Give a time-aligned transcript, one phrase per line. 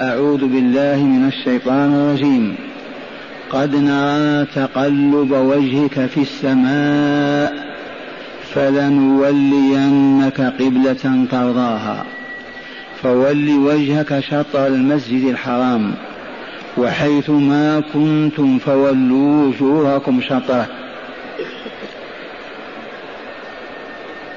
[0.00, 2.54] أعوذ بالله من الشيطان الرجيم.
[3.50, 7.52] قد نرى تقلب وجهك في السماء
[8.54, 12.04] فلنولينك قبلة ترضاها.
[13.02, 15.94] فول وجهك شطر المسجد الحرام
[16.78, 20.79] وحيث ما كنتم فولوا وجوهكم شطره.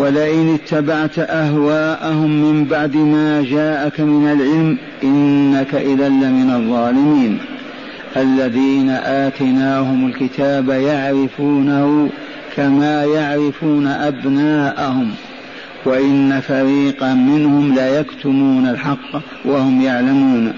[0.00, 7.38] ولئن اتبعت أهواءهم من بعد ما جاءك من العلم إنك إذا لمن الظالمين.
[8.16, 12.08] الذين آتيناهم الكتاب يعرفونه
[12.56, 15.10] كما يعرفون أبناءهم
[15.84, 20.52] وإن فريقا منهم ليكتمون الحق وهم يعلمون.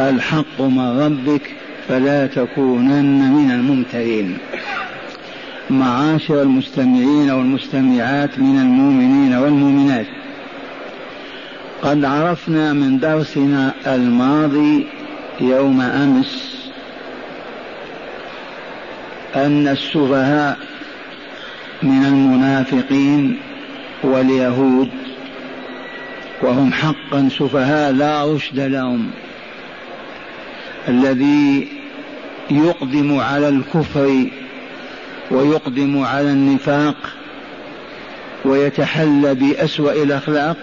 [0.00, 1.54] الحق من ربك
[1.88, 4.36] فلا تكونن من الممترين.
[5.70, 10.06] معاشر المستمعين والمستمعات من المؤمنين والمؤمنات.
[11.82, 14.86] قد عرفنا من درسنا الماضي
[15.40, 16.56] يوم أمس
[19.36, 20.58] أن السفهاء
[21.82, 23.36] من المنافقين
[24.02, 24.88] واليهود
[26.42, 29.10] وهم حقا سفهاء لا رشد لهم.
[30.88, 31.68] الذي
[32.50, 34.26] يقدم على الكفر
[35.30, 36.96] ويقدم على النفاق
[38.44, 40.56] ويتحلى بأسوأ الأخلاق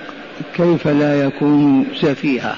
[0.56, 2.58] كيف لا يكون سفيها.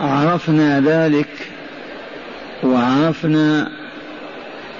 [0.00, 1.28] عرفنا ذلك
[2.62, 3.68] وعرفنا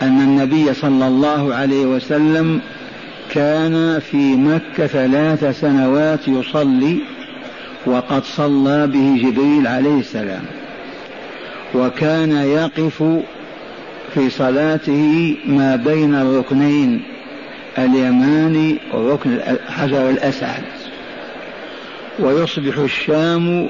[0.03, 2.61] أن النبي صلى الله عليه وسلم
[3.31, 6.98] كان في مكة ثلاث سنوات يصلي
[7.86, 10.45] وقد صلى به جبريل عليه السلام.
[11.75, 13.03] وكان يقف
[14.15, 17.03] في صلاته ما بين الركنين
[17.79, 20.65] اليماني وركن حجر الأسعد.
[22.19, 23.69] ويصبح الشام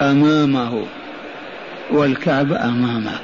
[0.00, 0.82] أمامه
[1.90, 3.18] والكعبة أمامه.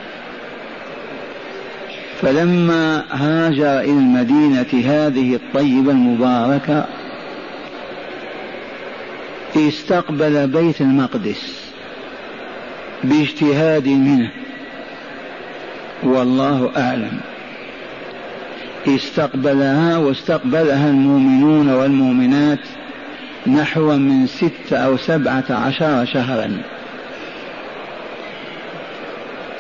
[2.22, 6.87] فلما هاجر إلى المدينة هذه الطيبة المباركة
[9.56, 11.61] استقبل بيت المقدس.
[13.04, 14.30] باجتهاد منه.
[16.02, 17.20] والله أعلم.
[18.86, 22.58] استقبلها واستقبلها المؤمنون والمؤمنات
[23.46, 26.62] نحو من ست أو سبعة عشر شهرا.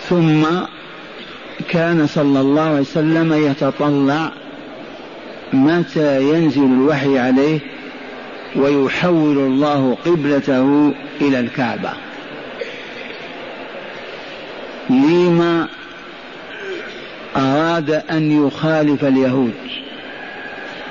[0.08, 0.42] ثم
[1.68, 4.32] كان صلى الله عليه وسلم يتطلع
[5.52, 7.60] متى ينزل الوحي عليه
[8.56, 11.90] ويحول الله قبلته إلى الكعبة.
[14.90, 15.68] لما
[17.36, 19.54] أراد أن يخالف اليهود.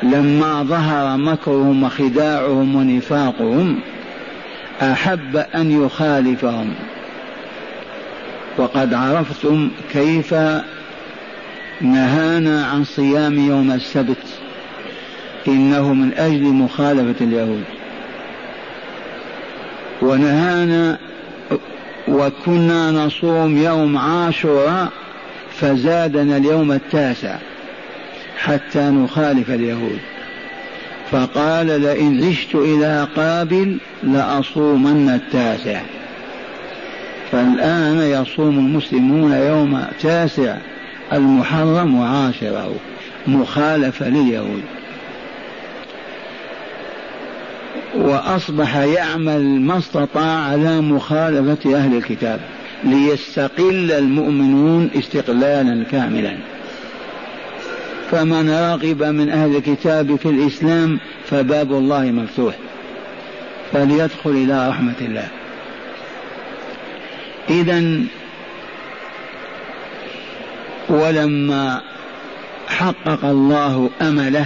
[0.03, 3.79] لما ظهر مكرهم وخداعهم ونفاقهم
[4.81, 6.73] أحب أن يخالفهم.
[8.57, 10.33] وقد عرفتم كيف
[11.81, 14.25] نهانا عن صيام يوم السبت.
[15.47, 17.63] إنه من أجل مخالفة اليهود.
[20.01, 20.97] ونهانا
[22.07, 24.89] وكنا نصوم يوم عاشوراء
[25.59, 27.35] فزادنا اليوم التاسع
[28.37, 29.99] حتى نخالف اليهود.
[31.11, 35.81] فقال لئن عشت إلى قابل لأصومن التاسع.
[37.31, 40.57] فالآن يصوم المسلمون يوم تاسع
[41.13, 42.75] المحرم وعاشره
[43.27, 44.63] مخالفة لليهود.
[48.21, 52.39] وأصبح يعمل ما استطاع على مخالفة أهل الكتاب
[52.83, 56.37] ليستقل المؤمنون استقلالا كاملا.
[58.11, 62.55] فمن راغب من أهل الكتاب في الإسلام فباب الله مفتوح.
[63.73, 65.27] فليدخل إلى رحمة الله.
[67.49, 68.01] إذا
[70.89, 71.81] ولما
[72.67, 74.45] حقق الله أمله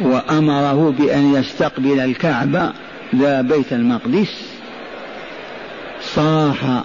[0.00, 2.72] وأمره بأن يستقبل الكعبة
[3.12, 4.42] لا بيت المقدس.
[6.02, 6.84] صاح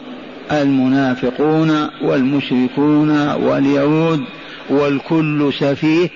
[0.52, 4.24] المنافقون والمشركون واليهود
[4.70, 6.10] والكل سفيه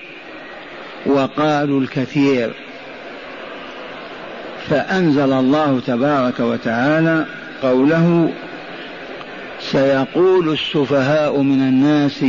[1.06, 2.50] وقالوا الكثير.
[4.68, 7.26] فأنزل الله تبارك وتعالى
[7.62, 8.30] قوله
[9.60, 12.24] سيقول السفهاء من الناس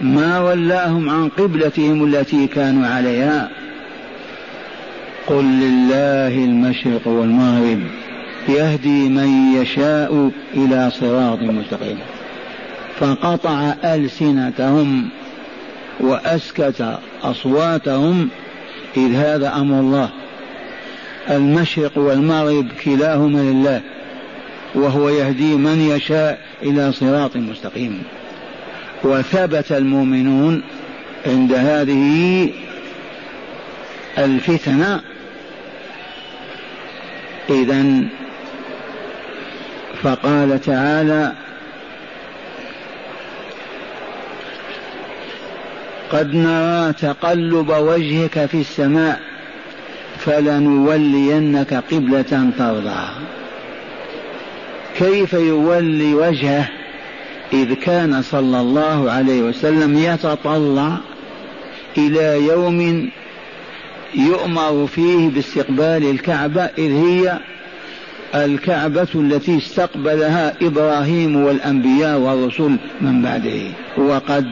[0.00, 3.50] ما ولاهم عن قبلتهم التي كانوا عليها.
[5.26, 7.80] قل لله المشرق والمغرب
[8.48, 11.98] يهدي من يشاء إلى صراط مستقيم.
[13.00, 15.08] فقطع ألسنتهم
[16.00, 18.28] وأسكت أصواتهم
[18.96, 20.08] إذ هذا أمر الله.
[21.30, 23.80] المشرق والمغرب كلاهما لله
[24.74, 28.02] وهو يهدي من يشاء إلى صراط مستقيم.
[29.04, 30.62] وثبت المؤمنون
[31.26, 32.50] عند هذه
[34.18, 35.00] الفتنة
[37.50, 37.84] اذا
[40.02, 41.32] فقال تعالى
[46.12, 49.20] قد نرى تقلب وجهك في السماء
[50.18, 53.14] فلنولينك قبلة ترضاها
[54.98, 56.68] كيف يولي وجهه
[57.52, 60.96] إذ كان صلى الله عليه وسلم يتطلع
[61.98, 63.10] إلى يوم
[64.16, 67.38] يؤمر فيه باستقبال الكعبة إذ هي
[68.34, 73.62] الكعبة التي استقبلها إبراهيم والأنبياء والرسل من بعده.
[73.98, 74.46] وقد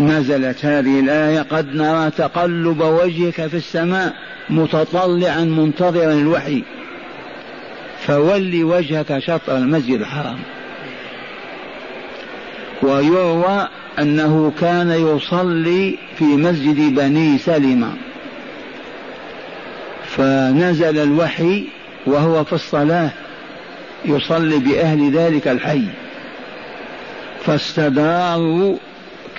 [0.00, 4.14] نزلت هذه الآية قد نرى تقلب وجهك في السماء
[4.50, 6.62] متطلعا منتظرا الوحي.
[8.06, 10.38] فول وجهك شطر المسجد الحرام.
[12.82, 13.68] ويروى
[13.98, 17.92] أنه كان يصلي في مسجد بني سلمة.
[20.18, 21.64] فنزل الوحي
[22.06, 23.10] وهو في الصلاة
[24.04, 25.82] يصلي بأهل ذلك الحي.
[27.44, 28.76] فاستداروا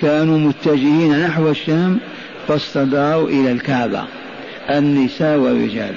[0.00, 1.98] كانوا متجهين نحو الشام
[2.48, 4.04] فاستداروا إلى الكعبة
[4.70, 5.94] النساء والرجال.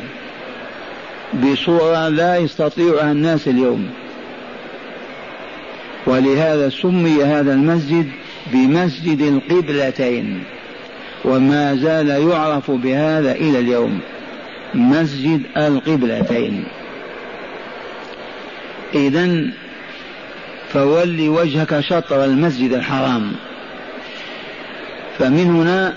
[1.34, 3.90] بصورة لا يستطيعها الناس اليوم.
[6.08, 8.10] ولهذا سمي هذا المسجد
[8.54, 10.44] بمسجد القبلتين
[11.26, 14.00] وما زال يعرف بهذا إلى اليوم.
[14.75, 16.64] مسجد القبلتين.
[18.96, 19.50] إذا
[20.74, 23.31] فول وجهك شطر المسجد الحرام.
[25.20, 25.94] فمن هنا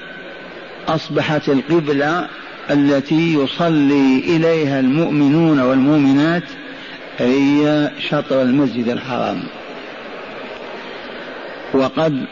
[0.89, 2.29] أصبحت القبلة
[2.71, 6.43] التي يصلي إليها المؤمنون والمؤمنات
[7.19, 9.43] هي شطر المسجد الحرام.
[11.75, 12.25] وقد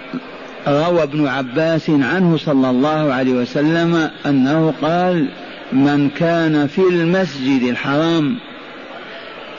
[0.68, 5.28] روى ابن عباس عنه صلى الله عليه وسلم أنه قال
[5.74, 8.36] من كان في المسجد الحرام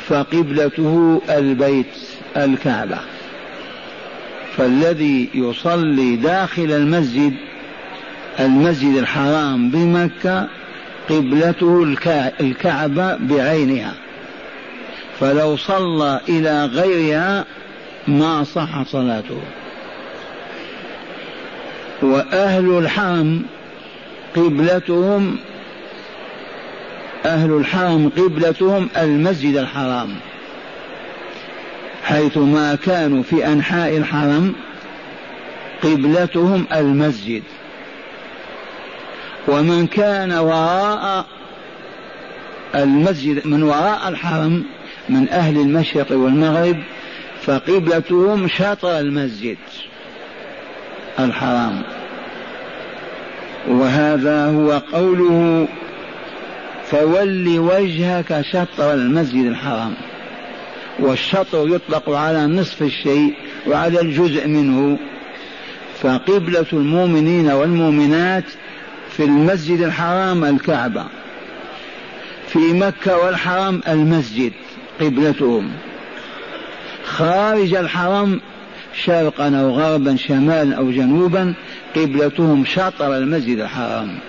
[0.07, 1.95] فقبلته البيت
[2.37, 2.97] الكعبة.
[4.57, 7.33] فالذي يصلي داخل المسجد
[8.39, 10.47] المسجد الحرام بمكة
[11.09, 11.95] قبلته
[12.39, 13.93] الكعبة بعينها.
[15.19, 17.45] فلو صلى إلى غيرها
[18.07, 19.41] ما صحت صلاته.
[22.01, 23.43] وأهل الحرم
[24.35, 25.37] قبلتهم
[27.25, 30.15] أهل الحرم قبلتهم المسجد الحرام
[32.03, 34.53] حيث ما كانوا في أنحاء الحرم
[35.83, 37.43] قبلتهم المسجد.
[39.47, 41.25] ومن كان وراء
[42.75, 44.63] المسجد من وراء الحرم
[45.09, 46.77] من أهل المشرق والمغرب
[47.41, 49.57] فقبلتهم شطر المسجد
[51.19, 51.81] الحرام.
[53.67, 55.67] وهذا هو قوله
[56.91, 59.93] فول وجهك شطر المسجد الحرام.
[60.99, 63.33] والشطر يطلق على نصف الشيء
[63.67, 64.99] وعلى الجزء منه.
[66.01, 68.43] فقبلة المؤمنين والمؤمنات
[69.17, 71.05] في المسجد الحرام الكعبة.
[72.47, 74.51] في مكة والحرام المسجد
[75.01, 75.71] قبلتهم.
[77.05, 78.41] خارج الحرم
[79.03, 81.53] شرقا أو غربا شمالا أو جنوبا
[81.95, 84.19] قبلتهم شطر المسجد الحرام.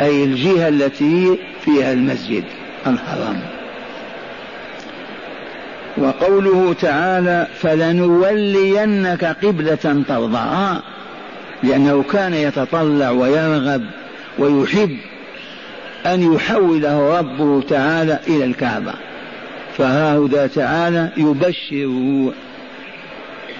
[0.00, 2.44] أي الجهة التي فيها المسجد
[2.86, 3.40] الحرام.
[5.96, 10.82] وقوله تعالى فلنولينك قبلة ترضاها
[11.62, 13.82] لأنه كان يتطلع ويرغب
[14.38, 14.96] ويحب
[16.06, 18.92] أن يحوله ربه تعالى إلى الكعبة.
[19.78, 22.32] فها تعالى يبشره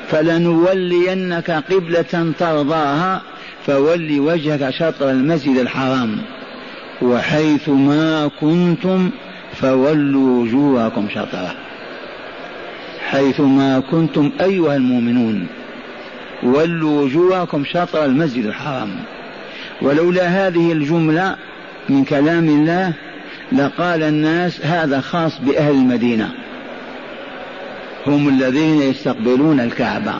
[0.08, 3.22] فلنولينك قبلة ترضاها
[3.66, 6.18] فول وجهك شطر المسجد الحرام.
[7.02, 9.10] وحيث ما كنتم
[9.54, 11.54] فولوا وجوهكم شطرة.
[13.10, 15.46] حيثما كنتم أيها المؤمنون
[16.42, 18.90] ولوا وجوهكم شطر المسجد الحرام.
[19.82, 21.36] ولولا هذه الجملة
[21.88, 22.92] من كلام الله
[23.52, 26.30] لقال الناس هذا خاص بأهل المدينة.
[28.06, 30.14] هم الذين يستقبلون الكعبة.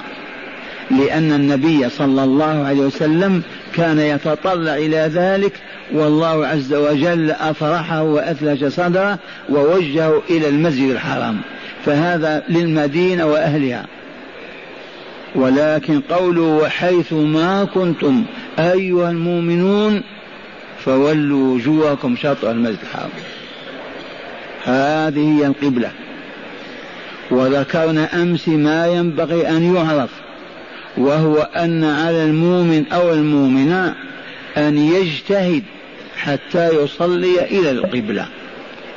[0.91, 3.43] لأن النبي صلى الله عليه وسلم
[3.75, 5.53] كان يتطلع إلى ذلك
[5.93, 11.41] والله عز وجل أفرحه وأثلج صدره ووجهه إلى المسجد الحرام.
[11.85, 13.87] فهذا للمدينة وأهلها.
[15.35, 18.25] ولكن قوله وحيث ما كنتم
[18.59, 20.03] أيها المؤمنون
[20.85, 23.11] فولوا وجوهكم شطر المسجد الحرام.
[24.64, 25.91] هذه هي القبلة.
[27.31, 30.24] وذكرنا أمس ما ينبغي أن يعرف.
[30.97, 33.95] وهو أن على المؤمن أو المؤمنة
[34.57, 35.63] أن يجتهد
[36.17, 38.27] حتى يصلي إلى القبلة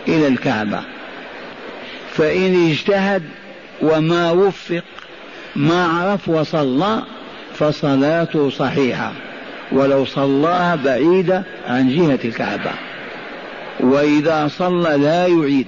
[0.07, 0.81] إلى الكعبة.
[2.11, 3.23] فإن اجتهد
[3.81, 4.83] وما وفق
[5.55, 7.03] ما عرف وصلى
[7.53, 9.11] فصلاته صحيحة.
[9.71, 12.71] ولو صلاها بعيدة عن جهة الكعبة.
[13.79, 15.67] وإذا صلى لا يعيد.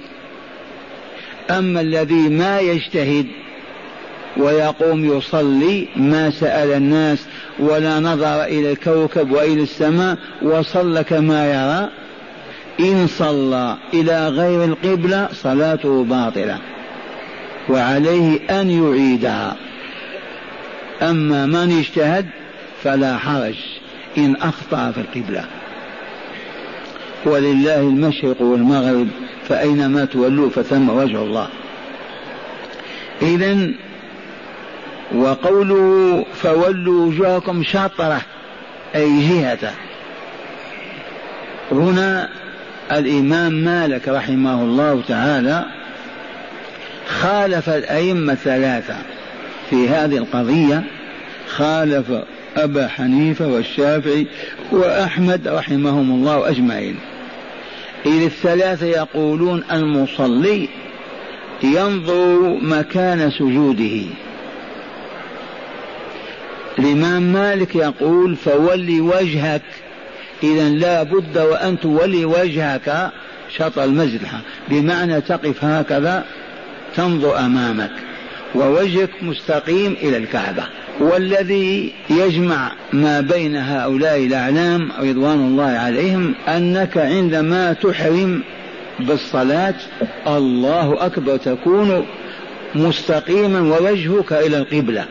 [1.50, 3.26] أما الذي ما يجتهد
[4.36, 7.18] ويقوم يصلي ما سأل الناس
[7.58, 11.88] ولا نظر إلى الكوكب وإلى السماء وصلى كما يرى.
[12.80, 16.58] إن صلى إلى غير القبلة صلاته باطلة
[17.68, 19.56] وعليه أن يعيدها.
[21.02, 22.26] أما من اجتهد
[22.82, 23.56] فلا حرج
[24.18, 25.44] إن أخطأ في القبلة.
[27.24, 29.08] ولله المشرق والمغرب
[29.48, 31.48] فأينما تولوا فثم وجه الله.
[33.22, 33.70] إذا
[35.14, 38.20] وقوله فولوا وجوهكم شطرة
[38.94, 39.72] أي جهته
[41.72, 42.28] هنا
[42.92, 45.64] الإمام مالك رحمه الله تعالى
[47.06, 48.96] خالف الأئمة الثلاثة
[49.70, 50.82] في هذه القضية.
[51.48, 52.12] خالف
[52.56, 54.26] أبا حنيفة والشافعي
[54.72, 56.96] وأحمد رحمهم الله أجمعين.
[58.06, 60.68] إذ الثلاثة يقولون المصلي
[61.62, 64.02] ينظر مكان سجوده.
[66.78, 69.62] الإمام مالك يقول فولي وجهك.
[70.42, 73.10] إذا لا بد وأن تولي وجهك
[73.56, 74.20] شطر المسجد.
[74.68, 76.24] بمعنى تقف هكذا
[76.96, 77.90] تنظر أمامك.
[78.54, 80.62] ووجهك مستقيم إلى الكعبة.
[81.00, 88.42] والذي يجمع ما بين هؤلاء الأعلام رضوان الله عليهم أنك عندما تحرم
[89.00, 89.74] بالصلاة
[90.26, 92.06] الله أكبر تكون
[92.74, 95.04] مستقيما ووجهك إلى القبلة.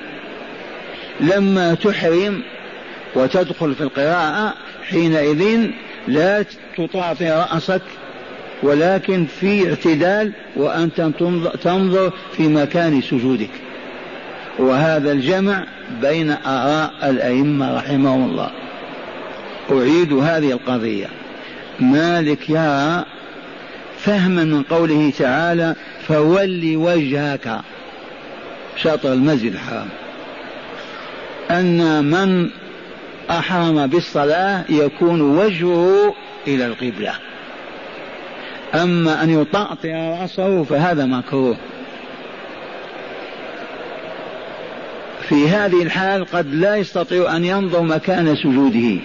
[1.20, 2.42] لما تحرم
[3.16, 4.54] وتدخل في القراءة
[4.90, 5.70] حينئذ
[6.08, 6.46] لا
[6.78, 7.82] تطاطي رأسك
[8.64, 11.02] ولكن في اعتدال وأنت
[11.64, 13.50] تنظر في مكان سجودك.
[14.60, 15.64] وهذا الجمع
[16.02, 18.52] بين آراء الأئمة رحمهم الله.
[19.72, 21.08] أعيد هذه القضية.
[21.80, 23.06] مالك يرى
[24.00, 25.76] فهما من قوله تعالى
[26.08, 27.62] فول وجهك
[28.76, 29.88] شطر المسجد الحرام
[31.52, 32.50] أن من
[33.30, 36.16] أحرم بالصلاة يكون وجهه
[36.48, 37.14] إلى القبلة.
[38.76, 41.58] أما أن يطأطئ رأسه فهذا مكروه.
[45.30, 49.02] في هذه الحال قد لا يستطيع أن ينظر مكان سجوده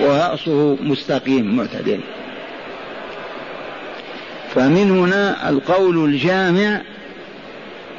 [0.00, 2.00] ورأسه مستقيم معتدل.
[4.54, 6.80] فمن هنا القول الجامع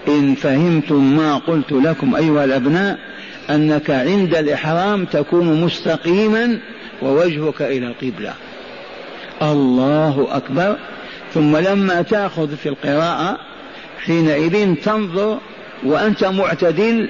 [0.07, 2.99] إن فهمتم ما قلت لكم أيها الأبناء
[3.49, 6.59] أنك عند الإحرام تكون مستقيما
[7.01, 8.33] ووجهك إلى القبلة.
[9.41, 10.77] الله أكبر.
[11.33, 13.37] ثم لما تأخذ في القراءة
[14.05, 15.39] حينئذ تنظر
[15.83, 17.09] وأنت معتدل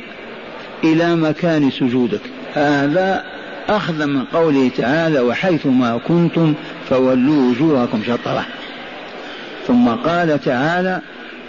[0.84, 2.22] إلى مكان سجودك.
[2.54, 3.36] هذا
[3.70, 6.54] أخذ من قوله تعالى وحيث ما كنتم
[6.90, 8.46] فولوا وجوهكم شطرة
[9.68, 11.02] ثم قال تعالى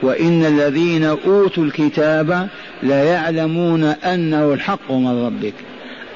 [0.03, 2.49] وإن الذين أوتوا الكتاب
[2.83, 5.55] ليعلمون أنه الحق من ربك.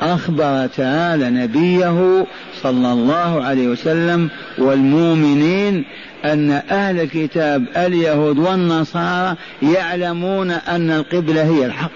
[0.03, 2.27] أخبر تعالى نبيه
[2.63, 5.85] صلى الله عليه وسلم والمؤمنين
[6.25, 11.91] أن أهل الكتاب اليهود والنصارى يعلمون أن القبلة هي الحق.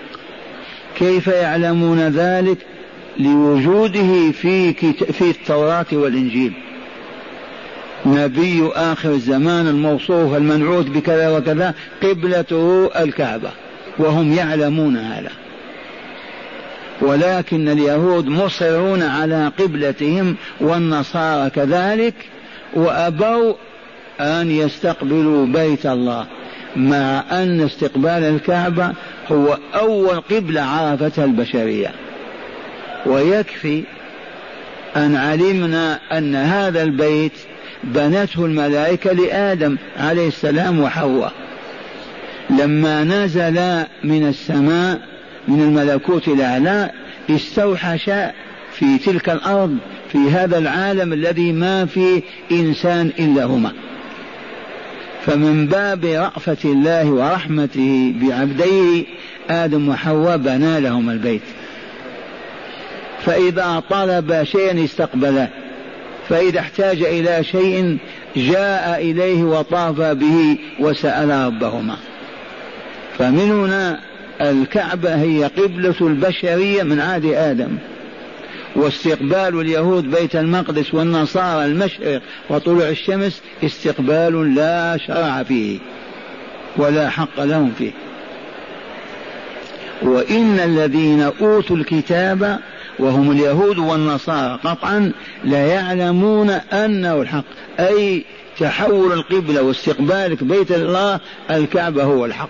[0.98, 2.58] كيف يعلمون ذلك؟
[3.18, 4.72] لوجوده في
[5.12, 6.52] في التوراة والإنجيل.
[8.06, 13.50] نبي آخر الزمان الموصوف المنعوت بكذا وكذا قبلته الكعبة
[13.98, 15.30] وهم يعلمون هذا.
[17.00, 22.14] ولكن اليهود مصرون على قبلتهم والنصارى كذلك
[22.74, 23.54] وأبوا
[24.20, 26.26] أن يستقبلوا بيت الله
[26.76, 28.92] مع أن استقبال الكعبة
[29.32, 31.92] هو أول قبلة عرفتها البشرية.
[33.06, 33.82] ويكفي
[34.96, 37.32] أن علمنا أن هذا البيت
[37.84, 41.32] بنته الملائكة لآدم عليه السلام وحواء.
[42.50, 45.00] لما نزل من السماء
[45.48, 46.90] من الملكوت الأعلى
[47.30, 48.10] استوحش
[48.72, 49.76] في تلك الأرض
[50.12, 52.22] في هذا العالم الذي ما فيه
[52.52, 53.72] إنسان إلا هما
[55.26, 59.04] فمن باب رأفة الله ورحمته بعبديه
[59.50, 61.42] آدم وحواء بنى لهم البيت.
[63.24, 65.48] فإذا طلب شيئا استقبله.
[66.28, 67.98] فإذا احتاج إلى شيء
[68.36, 71.96] جاء إليه وطاف به وسأل ربهما.
[73.18, 74.00] فمن هنا
[74.40, 77.76] الكعبة هي قبلة البشرية من عهد آدم.
[78.76, 85.78] واستقبال اليهود بيت المقدس والنصارى المشرق وطلوع الشمس استقبال لا شرع فيه
[86.76, 87.92] ولا حق لهم فيه.
[90.02, 92.58] وإن الذين أوتوا الكتاب
[92.98, 95.12] وهم اليهود والنصارى قطعا
[95.44, 97.44] لا يعلمون أنه الحق
[97.80, 98.24] أي
[98.60, 101.20] تحول القبلة واستقبالك بيت الله
[101.50, 102.48] الكعبة هو الحق.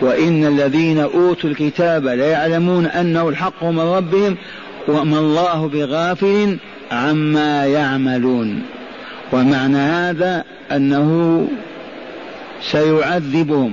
[0.00, 4.36] وإن الذين أوتوا الكتاب ليعلمون أنه الحق من ربهم
[4.88, 6.58] وما الله بغافل
[6.92, 8.62] عما يعملون.
[9.32, 11.48] ومعنى هذا أنه
[12.62, 13.72] سيعذبهم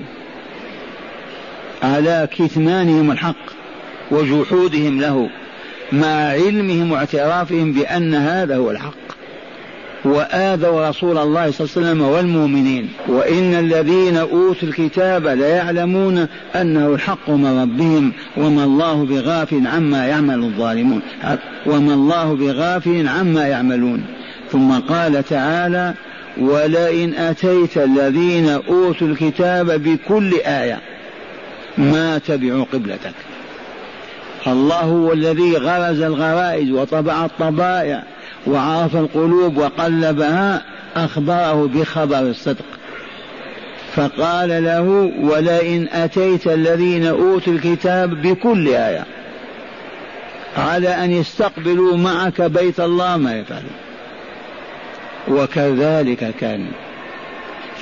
[1.84, 3.61] على كتمانهم الحق.
[4.12, 5.30] وجحودهم له
[5.92, 8.94] مع علمهم واعترافهم بأن هذا هو الحق.
[10.06, 12.90] وآذوا رسول الله صلى الله عليه وسلم والمؤمنين.
[13.08, 21.02] وإن الذين أوتوا الكتاب ليعلمون أنه الحق من ربهم وما الله بغافل عما يعمل الظالمون.
[21.66, 24.04] وما الله بغافل عما يعملون.
[24.52, 25.94] ثم قال تعالى
[26.38, 30.80] ولئن أتيت الذين أوتوا الكتاب بكل آية
[31.78, 33.14] ما تبعوا قبلتك.
[34.48, 38.04] الله هو الذي غرز الغرائز وطبع الطبائع
[38.48, 40.62] وعرف القلوب وقلبها
[40.96, 42.66] أخبره بخبر الصدق.
[43.96, 49.06] فقال له ولئن أتيت الذين أوتوا الكتاب بكل آية
[50.58, 53.78] على أن يستقبلوا معك بيت الله ما يفعلون.
[55.28, 56.66] وكذلك كان.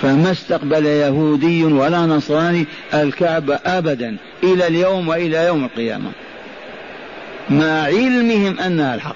[0.02, 6.12] فما استقبل يهودي ولا نصراني الكعبة أبدا إلى اليوم وإلى يوم القيامة.
[7.50, 9.16] مع علمهم أنها الحق.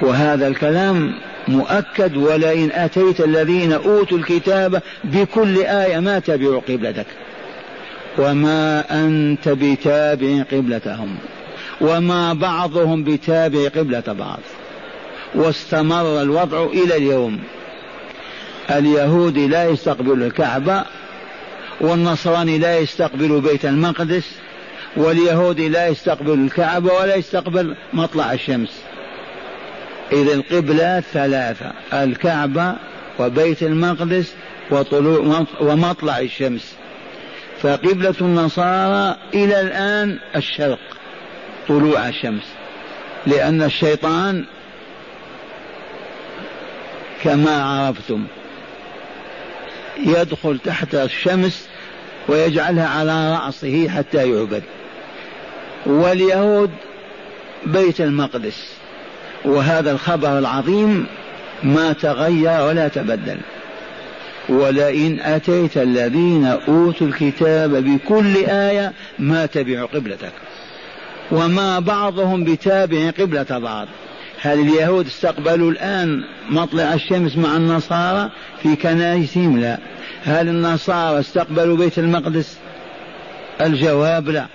[0.00, 1.14] وهذا الكلام
[1.48, 7.06] مؤكد ولئن أتيت الذين أوتوا الكتاب بكل آية ما تبعوا قبلتك.
[8.18, 11.16] وما أنت بتابع قبلتهم.
[11.80, 14.40] وما بعضهم بتابع قبلة بعض.
[15.34, 17.38] واستمر الوضع إلى اليوم.
[18.70, 20.84] اليهود لا يستقبل الكعبة.
[21.80, 24.41] والنصراني لا يستقبل بيت المقدس.
[24.96, 28.82] واليهودي لا يستقبل الكعبة ولا يستقبل مطلع الشمس.
[30.12, 32.74] إذا القبلات ثلاثة الكعبة
[33.18, 34.34] وبيت المقدس
[34.70, 36.74] وطلوع ومطلع الشمس.
[37.62, 40.78] فقبلة النصارى إلى الآن الشرق
[41.68, 42.44] طلوع الشمس.
[43.26, 44.44] لأن الشيطان
[47.22, 48.24] كما عرفتم
[49.98, 51.68] يدخل تحت الشمس
[52.28, 54.62] ويجعلها على رأسه حتى يعبد.
[55.86, 56.70] واليهود
[57.66, 58.72] بيت المقدس.
[59.44, 61.06] وهذا الخبر العظيم
[61.62, 63.38] ما تغير ولا تبدل.
[64.48, 70.32] ولئن أتيت الذين أوتوا الكتاب بكل آية ما تبعوا قبلتك.
[71.30, 73.88] وما بعضهم بتابع قبلة بعض.
[74.40, 78.30] هل اليهود استقبلوا الآن مطلع الشمس مع النصارى
[78.62, 79.78] في كنائسهم؟ لا.
[80.24, 82.58] هل النصارى استقبلوا بيت المقدس؟
[83.60, 84.46] الجواب لا.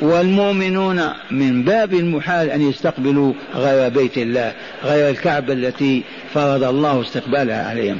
[0.00, 4.52] والمؤمنون من باب المحال أن يستقبلوا غير بيت الله
[4.84, 6.02] غير الكعبة التي
[6.34, 7.98] فرض الله استقبالها عليهم.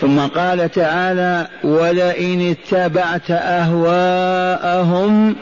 [0.00, 5.36] ثم قال تعالى ولئن اتبعت أهواءهم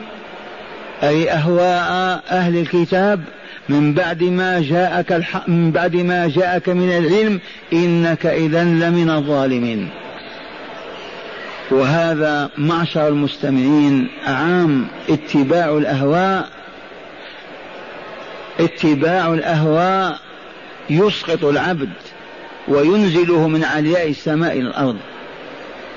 [1.03, 3.21] أي أهواء أهل الكتاب
[3.69, 7.41] من بعد ما جاءك الحق من بعد ما جاءك من العلم
[7.73, 9.89] إنك إذا لمن الظالمين.
[11.73, 16.49] وهذا معشر المستمعين عام اتباع الأهواء.
[18.61, 20.19] اتباع الأهواء
[20.91, 21.93] يسقط العبد
[22.69, 24.97] وينزله من علياء السماء إلى الأرض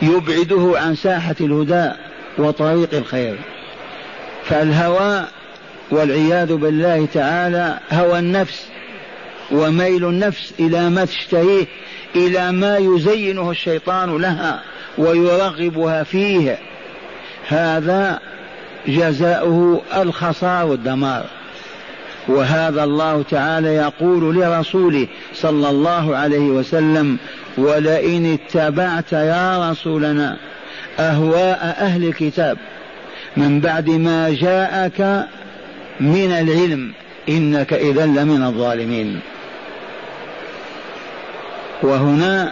[0.02, 1.92] يبعده عن ساحة الهدى
[2.38, 3.38] وطريق الخير.
[4.46, 5.26] فالهوى
[5.92, 8.66] والعياذ بالله تعالى هوى النفس
[9.52, 11.66] وميل النفس إلى ما تشتهيه
[12.16, 14.62] إلى ما يزينه الشيطان لها
[14.98, 16.58] ويرغبها فيه.
[17.48, 18.20] هذا
[18.88, 21.26] جزاؤه الخسار والدمار.
[22.28, 27.18] وهذا الله تعالى يقول لرسوله صلى الله عليه وسلم
[27.58, 30.38] ولئن اتبعت يا رسولنا
[31.00, 32.58] أهواء أهل الكتاب
[33.38, 35.28] من بعد ما جاءك
[36.00, 36.92] من العلم
[37.30, 39.20] إنك اذا لمن الظالمين.
[41.82, 42.52] وهنا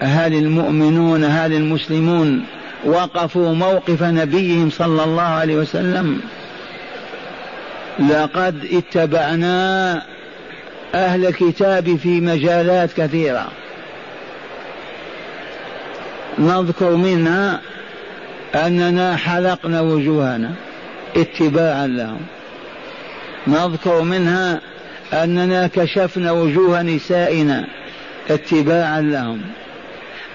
[0.00, 2.44] هل المؤمنون هل المسلمون
[2.84, 6.20] وقفوا موقف نبيهم صلى الله عليه وسلم؟
[7.98, 10.02] لقد اتبعنا
[10.94, 13.48] أهل الكتاب في مجالات كثيرة.
[16.38, 17.60] نذكر منها
[18.54, 20.50] أننا حلقنا وجوهنا
[21.16, 22.20] اتباعا لهم.
[23.46, 24.60] نذكر منها
[25.12, 27.64] أننا كشفنا وجوه نسائنا.
[28.30, 29.40] اتباعا لهم.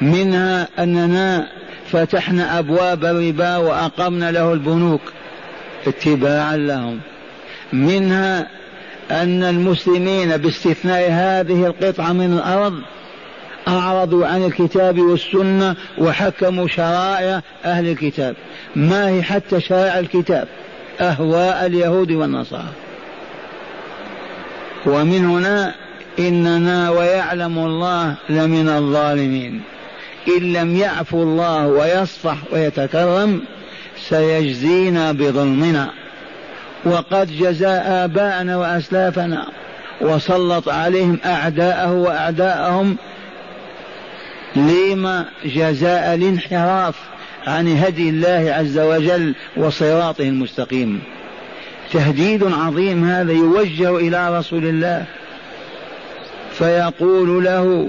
[0.01, 1.47] منها أننا
[1.91, 5.01] فتحنا أبواب الربا وأقمنا له البنوك
[5.87, 6.99] اتباعا لهم.
[7.73, 8.47] منها
[9.11, 12.73] أن المسلمين باستثناء هذه القطعة من الأرض
[13.67, 18.35] أعرضوا عن الكتاب والسنة وحكموا شرائع أهل الكتاب.
[18.75, 20.47] ما هي حتى شرائع الكتاب؟
[21.01, 22.73] أهواء اليهود والنصارى.
[24.85, 25.75] ومن هنا
[26.27, 29.61] إننا ويعلم الله لمن الظالمين.
[30.27, 33.41] إن لم يعفو الله ويصفح ويتكرم
[34.09, 35.89] سيجزينا بظلمنا.
[36.85, 39.47] وقد جزى آباءنا وأسلافنا
[40.01, 42.97] وسلط عليهم أعداءه وأعداءهم
[44.55, 46.95] لما جزاء الانحراف
[47.47, 51.01] عن هدي الله عز وجل وصراطه المستقيم.
[51.93, 55.05] تهديد عظيم هذا يوجه إلى رسول الله
[56.57, 57.87] فيقول له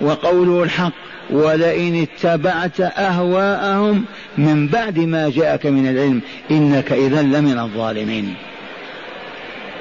[0.00, 0.92] وقوله الحق
[1.30, 4.04] ولئن اتبعت أهواءهم
[4.38, 8.34] من بعد ما جاءك من العلم إنك اذا لمن الظالمين.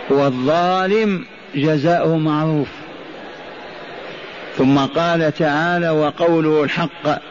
[0.09, 2.67] والظالم جزاؤه معروف.
[4.57, 7.21] ثم قال تعالى وقوله الحق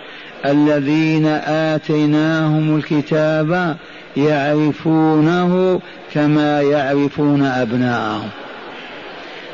[0.46, 3.76] الذين آتيناهم الكتاب
[4.16, 5.80] يعرفونه
[6.14, 8.43] كما يعرفون أبناءهم.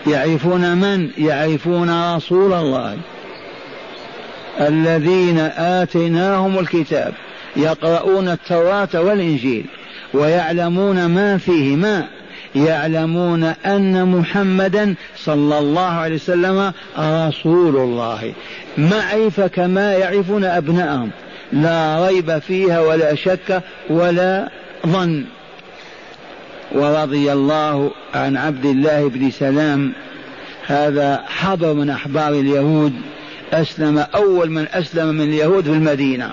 [0.07, 2.97] يعرفون من؟ يعرفون رسول الله.
[4.61, 7.15] الذين آتيناهم الكتاب
[7.57, 9.65] يقرؤون التوراة والإنجيل
[10.15, 12.07] ويعلمون ما فيهما.
[12.55, 18.33] يعلمون أن محمدا صلى الله عليه وسلم رسول الله.
[18.79, 21.11] معرفة كما يعرفون أبنائهم
[21.53, 24.49] لا ريب فيها ولا شك ولا
[24.87, 25.25] ظن.
[26.73, 29.93] ورضي الله عن عبد الله بن سلام.
[30.67, 32.93] هذا حبر من أحبار اليهود
[33.53, 36.31] أسلم أول من أسلم من اليهود في المدينة.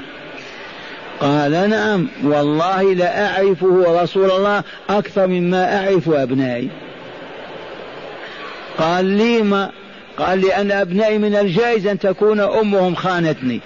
[1.19, 6.69] قال نعم والله لأعرفه رسول الله أكثر مما أعرف أبنائي.
[8.77, 9.71] قال لي ما
[10.17, 13.61] قال لأن أبنائي من الجائز أن تكون أمهم خانتني.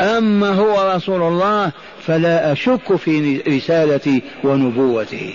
[0.00, 1.70] أما هو رسول الله
[2.06, 5.34] فلا أشك في رسالتي ونبوته.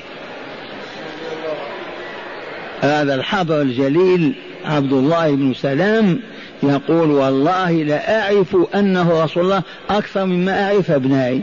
[2.82, 6.20] هذا الحبر الجليل عبد الله بن سلام
[6.64, 11.42] يقول والله لأعرف أنه رسول الله أكثر مما أعرف أبنائي.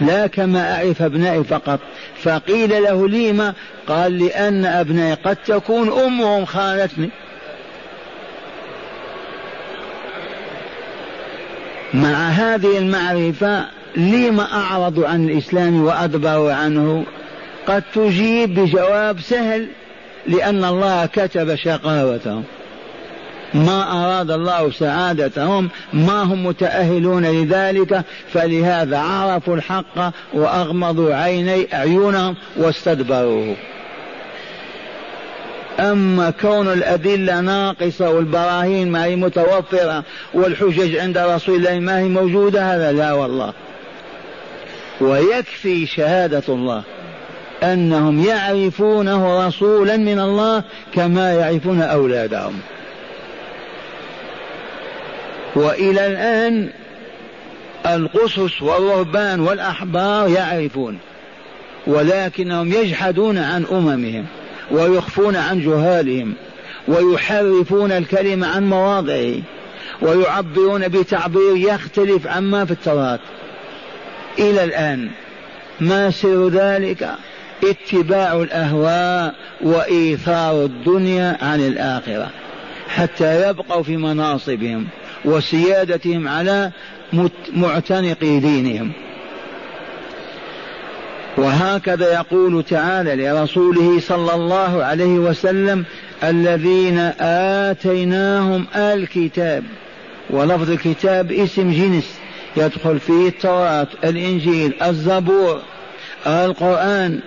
[0.00, 1.80] لا كما أعرف أبنائي فقط.
[2.22, 3.54] فقيل له لما
[3.86, 7.10] قال لأن أبنائي قد تكون أمهم خانتني.
[11.94, 13.64] مع هذه المعرفة
[13.96, 17.04] لما أعرضوا عن الإسلام وأدبروا عنه؟
[17.66, 19.68] قد تجيب بجواب سهل
[20.26, 22.44] لأن الله كتب شقاوتهم.
[23.54, 33.56] ما أراد الله سعادتهم ما هم متأهلون لذلك فلهذا عرفوا الحق وأغمضوا عيني أعينهم واستدبروه.
[35.80, 40.04] أما كون الأدلة ناقصة والبراهين ما هي متوفرة
[40.34, 43.52] والحجج عند رسول الله ما هي موجودة هذا لا والله.
[45.00, 46.82] ويكفي شهادة الله
[47.62, 50.62] أنهم يعرفونه رسولا من الله
[50.94, 52.60] كما يعرفون أولادهم.
[55.56, 56.68] وإلى الآن
[57.86, 60.98] القصص والرهبان والأحبار يعرفون
[61.86, 64.26] ولكنهم يجحدون عن أممهم.
[64.70, 66.34] ويخفون عن جهالهم
[66.88, 69.34] ويحرفون الكلمة عن مواضعه
[70.02, 73.20] ويعبرون بتعبير يختلف عما في التوراة
[74.38, 75.10] إلى الآن
[75.80, 77.08] ما سر ذلك؟
[77.64, 82.30] اتباع الأهواء وإيثار الدنيا عن الآخرة
[82.88, 84.86] حتى يبقوا في مناصبهم
[85.24, 86.70] وسيادتهم على
[87.52, 88.92] معتنقي دينهم.
[91.36, 95.84] وهكذا يقول تعالى لرسوله صلى الله عليه وسلم
[96.24, 96.98] الذين
[97.68, 99.64] آتيناهم الكتاب
[100.30, 102.10] ولفظ الكتاب اسم جنس
[102.56, 105.60] يدخل فيه التوراة الإنجيل الزبور
[106.26, 107.20] القرآن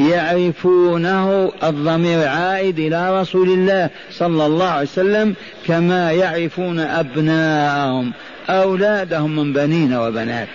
[0.00, 5.34] يعرفونه الضمير عائد إلى رسول الله صلى الله عليه وسلم
[5.66, 8.12] كما يعرفون أبناءهم
[8.48, 10.48] أولادهم من بنين وبنات.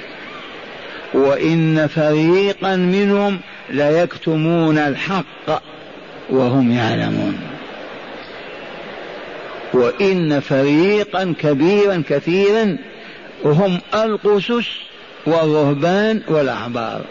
[1.14, 3.40] وإن فريقا منهم
[3.70, 5.64] ليكتمون الحق
[6.30, 7.40] وهم يعلمون.
[9.74, 12.78] وإن فريقا كبيرا كثيرا
[13.46, 14.68] هم القسس
[15.26, 17.02] والرهبان والأحبار.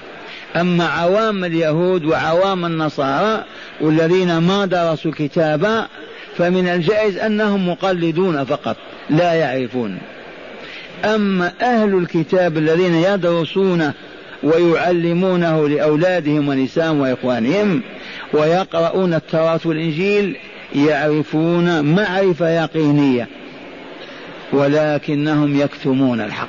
[0.56, 3.44] أما عوام اليهود وعوام النصارى
[3.80, 5.86] والذين ما درسوا الكتاب
[6.36, 8.76] فمن الجائز أنهم مقلدون فقط
[9.10, 9.98] لا يعرفون.
[11.04, 13.92] أما أهل الكتاب الذين يدرسونه
[14.42, 17.82] ويعلمونه لأولادهم ونسائهم وإخوانهم
[18.32, 20.36] ويقرؤون التوراة والإنجيل
[20.74, 23.28] يعرفون معرفة يقينية
[24.52, 26.48] ولكنهم يكتمون الحق.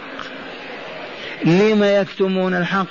[1.45, 2.87] لما يكتمون الحق؟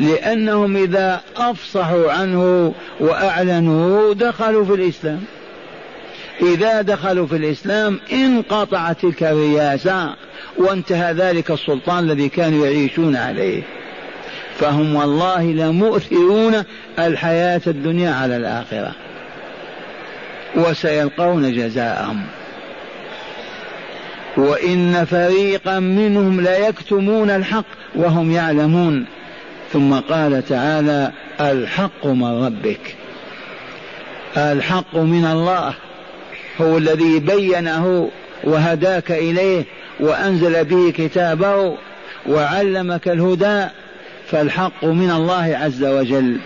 [0.00, 5.20] لأنهم إذا أفصحوا عنه وأعلنوا دخلوا في الإسلام.
[6.42, 10.14] إذا دخلوا في الإسلام انقطعت تلك الرياسة.
[10.58, 13.62] وانتهى ذلك السلطان الذي كانوا يعيشون عليه.
[14.58, 16.62] فهم والله لمؤثرون
[16.98, 18.94] الحياة الدنيا على الآخرة.
[20.56, 22.22] وسيلقون جزاءهم.
[24.36, 29.06] وإن فريقا منهم ليكتمون الحق وهم يعلمون.
[29.72, 32.96] ثم قال تعالى الحق من ربك.
[34.36, 35.74] الحق من الله.
[36.60, 38.10] هو الذي بينه
[38.44, 39.64] وهداك إليه
[40.00, 41.76] وأنزل به كتابه
[42.26, 43.66] وعلمك الهدى
[44.26, 46.36] فالحق من الله عز وجل.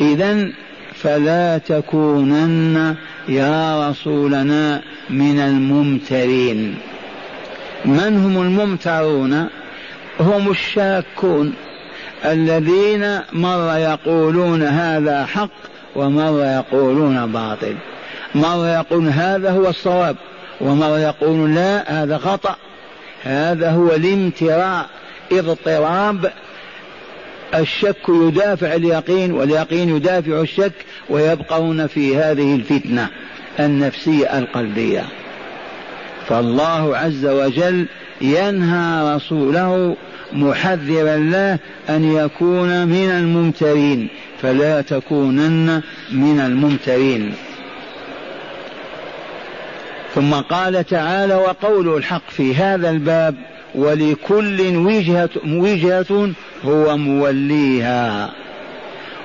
[0.00, 0.48] إذا
[0.94, 2.96] فلا تكونن
[3.28, 6.78] يا رسولنا من الممترين.
[7.84, 9.48] من هم الممترون؟
[10.20, 11.54] هم الشاكون
[12.24, 15.50] الذين مرة يقولون هذا حق
[15.96, 17.76] ومرة يقولون باطل.
[18.34, 20.16] مرة يقولون هذا هو الصواب.
[20.62, 22.56] ومرة يقولون لا هذا خطأ.
[23.22, 24.86] هذا هو الامتراء
[25.32, 26.32] اضطراب.
[27.54, 30.72] الشك يدافع اليقين واليقين يدافع الشك
[31.10, 33.08] ويبقون في هذه الفتنة
[33.60, 35.04] النفسية القلبية.
[36.28, 37.86] فالله عز وجل
[38.20, 39.96] ينهى رسوله
[40.32, 44.08] محذرا له أن يكون من الممترين
[44.42, 47.34] فلا تكونن من الممترين.
[50.14, 53.34] ثم قال تعالى وقول الحق في هذا الباب
[53.74, 56.30] ولكل وجهة, وجهة
[56.64, 58.30] هو موليها.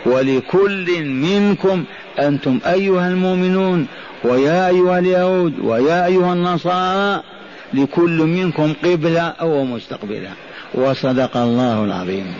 [0.06, 1.84] ولكل منكم
[2.20, 3.88] أنتم أيها المؤمنون
[4.24, 7.24] ويا أيها اليهود ويا أيها النصارى
[7.74, 10.30] لكل منكم قبلة أو مستقبلة.
[10.74, 12.34] وصدق الله العظيم.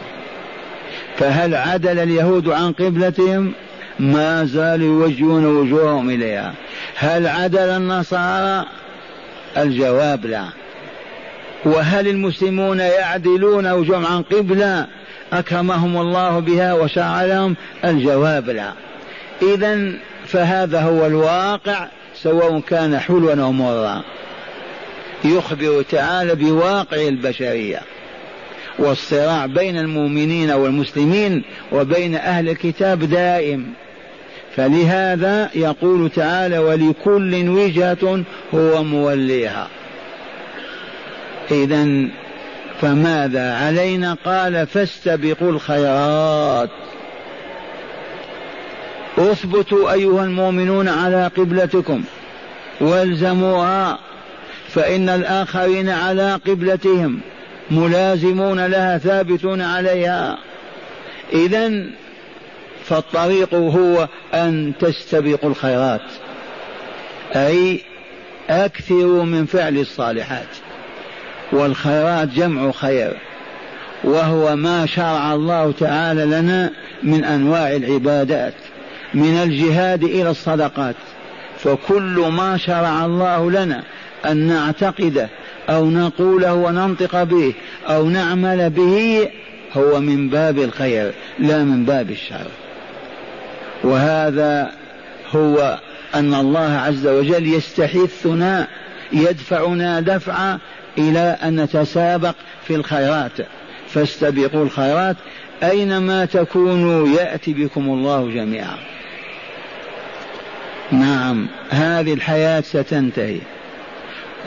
[1.18, 3.52] فهل عدل اليهود عن قبلتهم؟
[4.00, 6.54] ما زالوا يوجهون وجوههم إليها.
[7.00, 8.66] هل عدل النصارى؟
[9.58, 10.46] الجواب لا.
[11.66, 14.88] وهل المسلمون يعدلون وجوههم عن قبلة؟
[15.34, 17.56] أكرمهم الله بها وشرع لهم
[17.86, 18.72] الجواب لا.
[19.42, 19.94] إذا
[20.26, 24.02] فهذا هو الواقع سواء كان حلوا أو مرا
[25.26, 27.80] يخبر تعالى بواقع البشرية
[28.80, 33.74] والصراع بين المؤمنين والمسلمين وبين أهل الكتاب دائم.
[34.58, 39.68] فلهذا يقول تعالى ولكل وجهة هو موليها.
[41.52, 42.08] إذا
[42.82, 46.70] فماذا علينا؟ قال فاستبقوا الخيرات.
[49.18, 52.04] اثبتوا أيها المؤمنون على قبلتكم
[52.82, 54.00] والزموها
[54.70, 57.20] فإن الآخرين على قبلتهم
[57.72, 60.38] ملازمون لها ثابتون عليها.
[61.34, 61.84] إذا
[62.88, 66.02] فالطريق هو أن تستبقوا الخيرات
[67.36, 67.82] أي
[68.50, 70.48] اكثروا من فعل الصالحات
[71.52, 73.18] والخيرات جمع خير
[74.04, 76.72] وهو ما شرع الله تعالى لنا
[77.04, 78.54] من أنواع العبادات
[79.14, 80.96] من الجهاد إلى الصدقات
[81.60, 83.84] فكل ما شرع الله لنا
[84.26, 85.30] أن نعتقده
[85.70, 87.54] أو نقوله وننطق به
[87.88, 89.30] أو نعمل به
[89.74, 92.48] هو من باب الخير لا من باب الشر.
[93.84, 94.72] وهذا
[95.36, 95.80] هو
[96.16, 98.68] أن الله عز وجل يستحثنا
[99.14, 100.60] يدفعنا دفعا
[100.98, 102.36] إلى أن نتسابق
[102.68, 103.32] في الخيرات.
[103.88, 105.16] فاستبقوا الخيرات
[105.64, 108.78] أينما تكونوا يأتي بكم الله جميعا.
[110.92, 113.40] نعم هذه الحياة ستنتهي.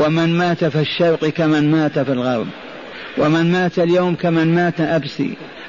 [0.01, 2.47] ومن مات في الشرق كمن مات في الغرب.
[3.19, 5.23] ومن مات اليوم كمن مات أبس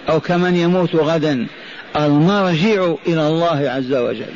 [0.09, 1.47] أو كمن يموت غدا.
[1.95, 4.33] المرجع إلى الله عز وجل.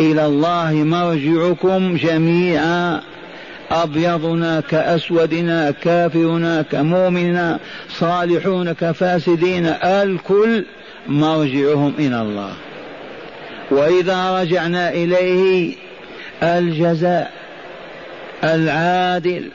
[0.00, 3.00] إلى الله مرجعكم جميعا.
[3.70, 10.64] أبيضنا كأسودنا كافرنا كمؤمننا صالحون كفاسدين الكل
[11.08, 12.52] مرجعهم إلى الله.
[13.70, 15.74] وإذا رجعنا إليه
[16.42, 17.32] الجزاء
[18.44, 19.50] العادل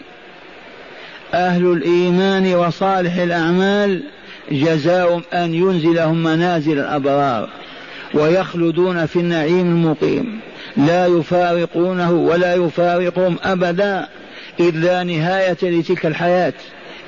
[1.34, 4.04] أهل الإيمان وصالح الأعمال
[4.52, 7.50] جزاؤهم أن ينزلهم منازل الأبرار
[8.14, 10.40] ويخلدون في النعيم المقيم.
[10.78, 14.08] لا يفارقونه ولا يفارقهم أبدا
[14.60, 16.54] إذ لا نهاية لتلك الحياة.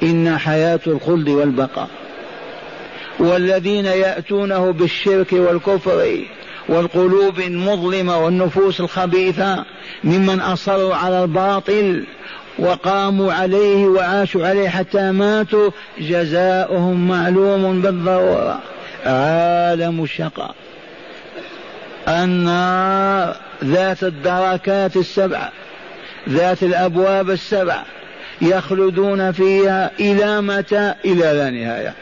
[0.03, 1.89] إن حياة الخلد والبقاء.
[3.19, 6.25] والذين يأتونه بالشرك والكفر
[6.69, 9.65] والقلوب المظلمة والنفوس الخبيثة
[10.03, 12.05] ممن أصروا على الباطل
[12.59, 18.59] وقاموا عليه وعاشوا عليه حتى ماتوا جزاؤهم معلوم بالضرورة.
[19.05, 20.55] عالم الشقاء.
[22.07, 25.51] النار ذات الدركات السبعة
[26.29, 27.85] ذات الأبواب السبعة
[28.41, 31.93] يخلدون فيها إلى متى؟ إلى لا نهاية.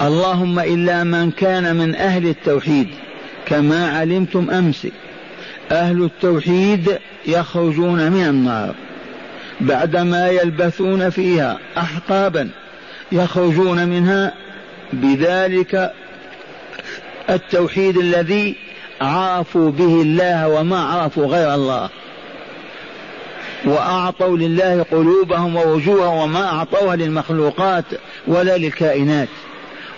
[0.00, 2.88] اللهم إلا من كان من أهل التوحيد
[3.46, 4.86] كما علمتم أمس.
[5.72, 8.74] أهل التوحيد يخرجون من النار.
[9.60, 12.48] بعدما يلبثون فيها أحقابا
[13.12, 14.34] يخرجون منها
[14.92, 15.92] بذلك
[17.30, 18.56] التوحيد الذي
[19.00, 21.88] عرفوا به الله وما عرفوا غير الله.
[23.64, 27.84] وأعطوا لله قلوبهم ووجوههم وما أعطوها للمخلوقات
[28.26, 29.28] ولا للكائنات.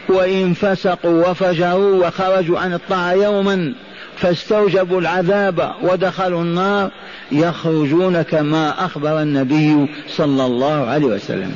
[0.09, 3.75] وإن فسقوا وفجروا وخرجوا عن الطاعة يوما
[4.21, 6.91] فاستوجبوا العذاب ودخلوا النار
[7.33, 11.55] يخرجون كما أخبر النبي صلى الله عليه وسلم.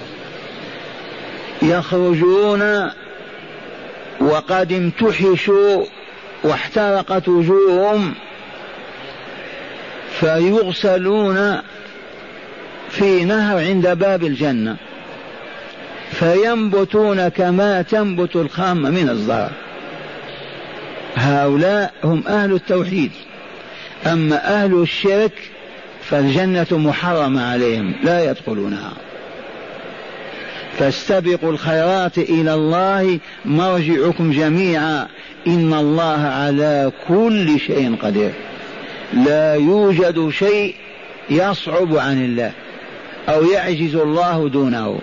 [1.62, 2.90] يخرجون
[4.20, 5.84] وقد امتحشوا
[6.44, 8.14] واحترقت وجوههم
[10.20, 11.60] فيغسلون
[12.90, 14.76] في نهر عند باب الجنة
[16.10, 19.50] فينبتون كما تنبت الخام من الزرع.
[21.16, 23.10] هؤلاء هم أهل التوحيد.
[24.06, 25.32] أما أهل الشرك
[26.02, 28.92] فالجنة محرمة عليهم لا يدخلونها.
[30.78, 35.06] فاستبقوا الخيرات إلى الله مرجعكم جميعا.
[35.46, 38.32] إن الله على كل شيء قدير.
[39.12, 40.74] لا يوجد شيء
[41.30, 42.52] يصعب عن الله
[43.28, 45.00] أو يعجز الله دونه.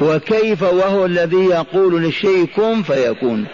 [0.00, 3.46] وكيف وهو الذي يقول للشيء كن فيكون؟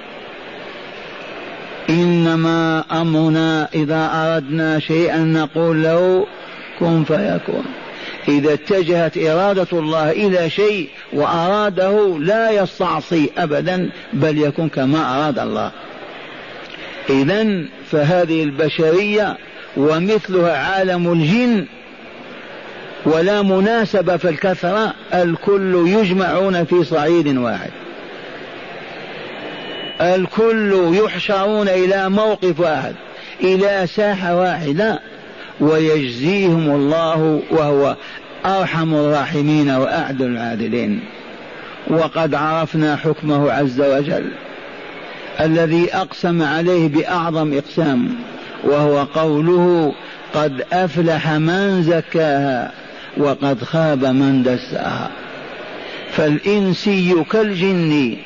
[1.90, 6.26] إنما أمرنا إذا أردنا شيئا نقول له
[6.78, 7.64] كن فيكون.
[8.28, 15.70] إذا اتجهت إرادة الله إلى شيء وأراده لا يستعصي ابدا بل يكون كما أراد الله.
[17.10, 19.36] اذا فهذه البشرية
[19.76, 21.66] ومثلها عالم الجن
[23.06, 27.70] ولا مناسبة في الكثرة الكل يجمعون في صعيد واحد.
[30.00, 32.94] الكل يحشرون إلى موقف واحد
[33.40, 35.00] إلى ساحة واحدة
[35.60, 37.96] ويجزيهم الله وهو
[38.46, 41.00] أرحم الراحمين وأعدل العادلين.
[41.90, 44.30] وقد عرفنا حكمه عز وجل
[45.40, 48.08] الذي أقسم عليه بأعظم إقسام
[48.64, 49.94] وهو قوله
[50.34, 52.72] قد أفلح من زكاها
[53.16, 55.10] وقد خاب من دساها
[56.12, 58.16] فالإنسي كالجن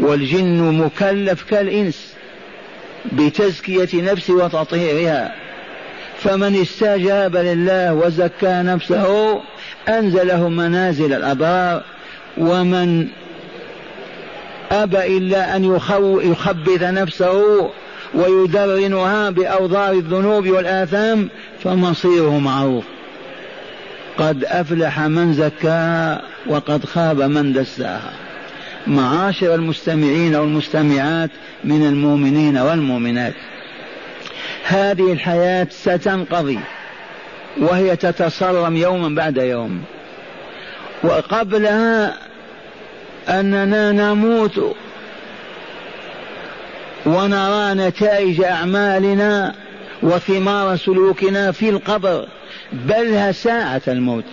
[0.00, 2.14] والجن مكلف كالإنس
[3.12, 5.34] بتزكية نفسه وتطهيرها.
[6.18, 9.40] فمن استجاب لله وزكى نفسه
[9.88, 11.82] أنزله منازل الأبرار.
[12.38, 13.06] ومن
[14.72, 15.64] أبى إلا أن
[16.22, 17.70] يخبث نفسه
[18.14, 21.28] ويدرنها بأوضار الذنوب والآثام
[21.64, 22.84] فمصيره معروف.
[24.18, 28.29] قد أفلح من زكاها وقد خاب من دساها.
[28.90, 31.30] معاشر المستمعين والمستمعات
[31.64, 33.34] من المؤمنين والمؤمنات.
[34.64, 36.58] هذه الحياة ستنقضي
[37.58, 39.82] وهي تتصرم يوما بعد يوم.
[41.02, 42.14] وقبلها
[43.28, 44.76] أننا نموت
[47.06, 49.54] ونرى نتائج أعمالنا
[50.02, 52.28] وثمار سلوكنا في القبر
[52.72, 54.24] بل ساعة الموت.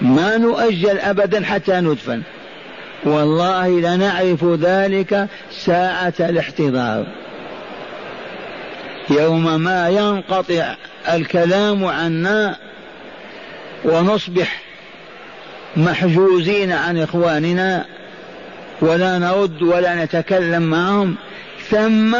[0.00, 2.22] ما نؤجل أبدا حتى ندفن.
[3.04, 7.06] والله لنعرف ذلك ساعة الاحتضار.
[9.10, 10.74] يوم ما ينقطع
[11.08, 12.56] الكلام عنا
[13.84, 14.62] ونصبح
[15.76, 17.84] محجوزين عن إخواننا
[18.80, 21.14] ولا نرد ولا نتكلم معهم
[21.70, 22.16] ثم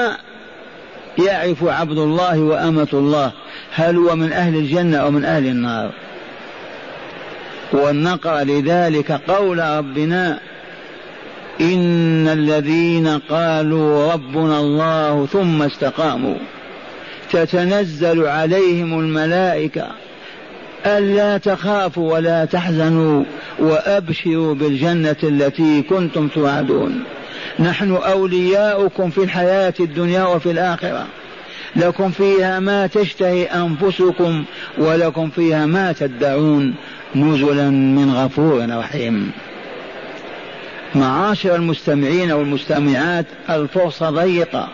[1.18, 3.32] يعرف عبد الله وأمة الله
[3.74, 5.92] هل هو من أهل الجنة أو من أهل النار.
[7.72, 10.40] ونقرأ لذلك قول ربنا
[12.26, 16.34] إن الذين قالوا ربنا الله ثم استقاموا
[17.32, 19.86] تتنزل عليهم الملائكة
[20.86, 23.24] ألا تخافوا ولا تحزنوا
[23.58, 27.04] وأبشروا بالجنة التي كنتم توعدون
[27.58, 31.06] نحن أولياؤكم في الحياة الدنيا وفي الآخرة
[31.76, 34.44] لكم فيها ما تشتهي أنفسكم
[34.78, 36.74] ولكم فيها ما تدعون
[37.16, 39.32] نزلا من غفور رحيم
[40.96, 44.68] معاشر المستمعين والمستمعات الفرصة ضيقة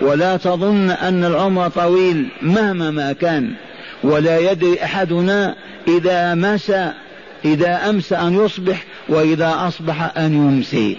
[0.00, 3.52] ولا تظن أن العمر طويل مهما ما كان
[4.02, 5.54] ولا يدري أحدنا
[5.88, 6.92] إذا مسى
[7.44, 10.96] إذا أمسى أن يصبح وإذا أصبح أن يمسي.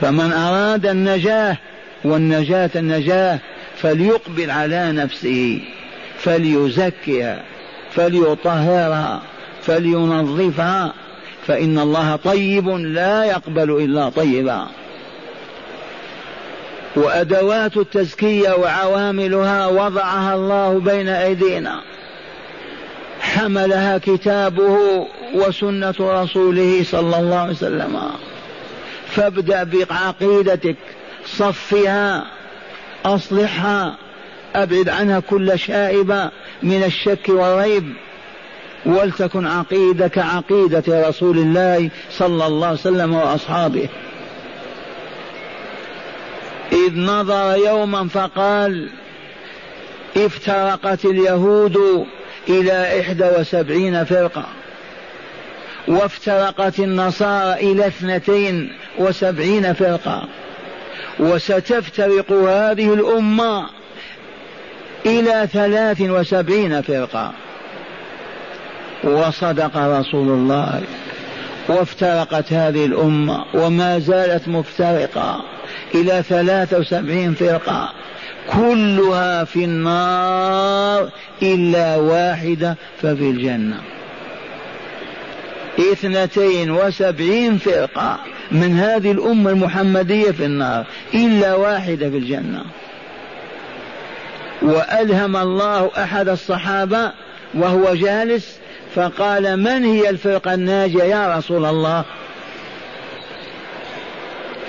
[0.00, 1.56] فمن أراد النجاة
[2.04, 3.38] والنجاة النجاة
[3.76, 5.60] فليقبل على نفسه
[6.18, 7.42] فليزكها
[7.90, 9.22] فليطهرها
[9.62, 10.94] فلينظفها
[11.46, 14.66] فإن الله طيب لا يقبل إلا طيبا.
[16.96, 21.80] وأدوات التزكية وعواملها وضعها الله بين أيدينا.
[23.20, 24.78] حملها كتابه
[25.34, 28.00] وسنة رسوله صلى الله عليه وسلم.
[29.06, 30.76] فابدأ بعقيدتك
[31.26, 32.26] صفها
[33.04, 33.96] أصلحها
[34.54, 36.30] أبعد عنها كل شائبة
[36.62, 37.92] من الشك والريب.
[38.86, 43.88] ولتكن عقيدك عقيدة رسول الله صلى الله عليه وسلم وأصحابه.
[46.72, 48.88] إذ نظر يوما فقال
[50.16, 52.06] افترقت اليهود
[52.48, 54.44] إلى إحدى وسبعين فرقة
[55.88, 60.28] وافترقت النصارى إلى اثنتين وسبعين فرقة
[61.18, 63.66] وستفترق هذه الأمة
[65.06, 67.32] إلى ثلاث وسبعين فرقة.
[69.04, 70.82] وصدق رسول الله
[71.68, 75.44] وافترقت هذه الأمة وما زالت مفترقة
[75.94, 77.92] إلى ثلاثة وسبعين فرقة.
[78.52, 81.10] كلها في النار
[81.42, 83.76] إلا واحدة ففي الجنة.
[85.92, 88.18] اثنتين وسبعين فرقة
[88.52, 90.84] من هذه الأمة المحمدية في النار
[91.14, 92.64] إلا واحدة في الجنة.
[94.62, 97.12] وألهم الله أحد الصحابة
[97.54, 98.59] وهو جالس
[98.94, 102.04] فقال من هي الفرقة الناجية؟ يا رسول الله.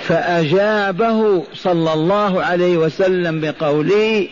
[0.02, 4.28] فأجابه صلى الله عليه وسلم بقوله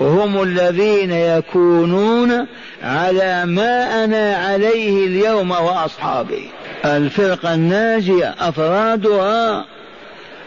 [0.00, 2.46] هم الذين يكونون
[2.82, 6.48] على ما أنا عليه اليوم وأصحابي.
[6.84, 9.64] الفرقة الناجية أفرادها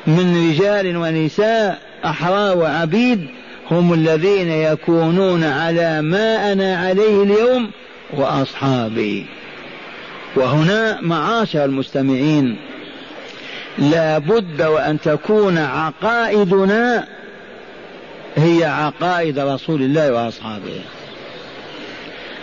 [0.07, 3.27] من رجال ونساء أحرار وعبيد
[3.71, 7.71] هم الذين يكونون على ما أنا عليه اليوم
[8.13, 9.25] وأصحابي.
[10.35, 12.57] وهنا معاشر المستمعين.
[13.77, 17.07] لا بد وأن تكون عقائدنا
[18.35, 20.81] هي عقائد رسول الله وأصحابه.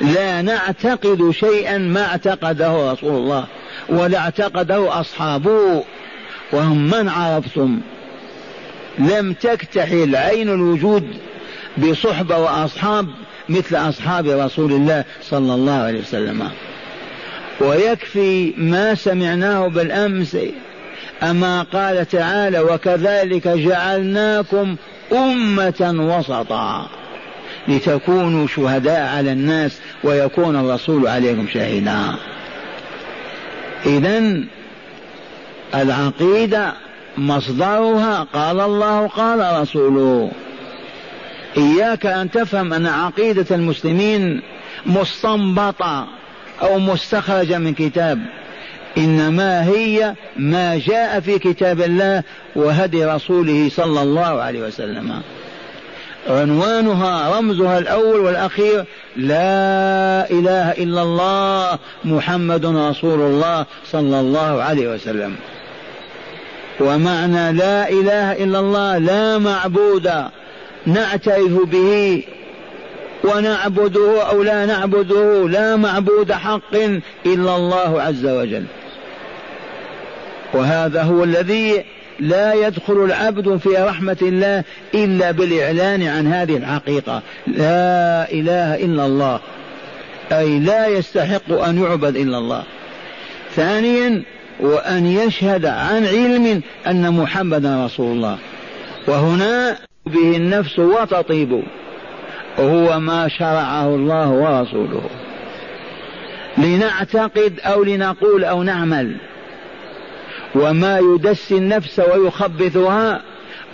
[0.01, 3.47] لا نعتقد شيئا ما اعتقده رسول الله
[3.89, 5.85] ولا اعتقده أصحابه.
[6.53, 7.81] وهم من عرفتم؟
[8.99, 11.09] لم تكتحل عين الوجود
[11.79, 13.09] بصحبة وأصحاب
[13.49, 16.51] مثل أصحاب رسول الله صلى الله عليه وسلم.
[17.61, 20.37] ويكفي ما سمعناه بالأمس
[21.23, 24.77] أما قال تعالى وكذلك جعلناكم
[25.13, 26.89] أمة وسطا
[27.69, 32.15] لتكونوا شهداء على الناس ويكون الرسول عليكم شهيدا.
[33.87, 34.41] إذا
[35.75, 36.73] العقيدة
[37.19, 40.31] مصدرها قال الله قال رسوله.
[41.57, 44.43] إياك أن تفهم أن عقيدة المسلمين
[44.87, 46.07] مستنبطة
[46.63, 48.19] أو مستخرجة من كتاب.
[48.99, 52.23] إنما هي ما جاء في كتاب الله
[52.57, 55.23] وهدي رسوله صلى الله عليه وسلم.
[56.29, 58.85] عنوانها رمزها الأول والأخير
[59.17, 65.37] لا إله إلا الله محمد رسول الله صلى الله عليه وسلم.
[66.81, 70.13] ومعنى لا إله إلا الله لا معبود.
[70.87, 72.23] نعترف به
[73.25, 76.75] ونعبده أو لا نعبده لا معبود حق
[77.27, 78.65] إلا الله عز وجل.
[80.55, 81.85] وهذا هو الذي
[82.21, 84.65] لا يدخل العبد في رحمة الله
[84.95, 87.23] إلا بالإعلان عن هذه الحقيقة.
[87.47, 89.41] لا إله إلا الله.
[90.33, 92.63] أي لا يستحق أن يعبد إلا الله.
[93.57, 94.23] ثانيا
[94.61, 98.39] وأن يشهد عن علم أن محمدا رسول الله.
[99.07, 101.63] وهنا به النفس وتطيب.
[102.59, 105.03] هو ما شرعه الله ورسوله.
[106.59, 109.17] لنعتقد أو لنقول أو نعمل.
[110.55, 113.23] وما يدسي النفس ويخبثها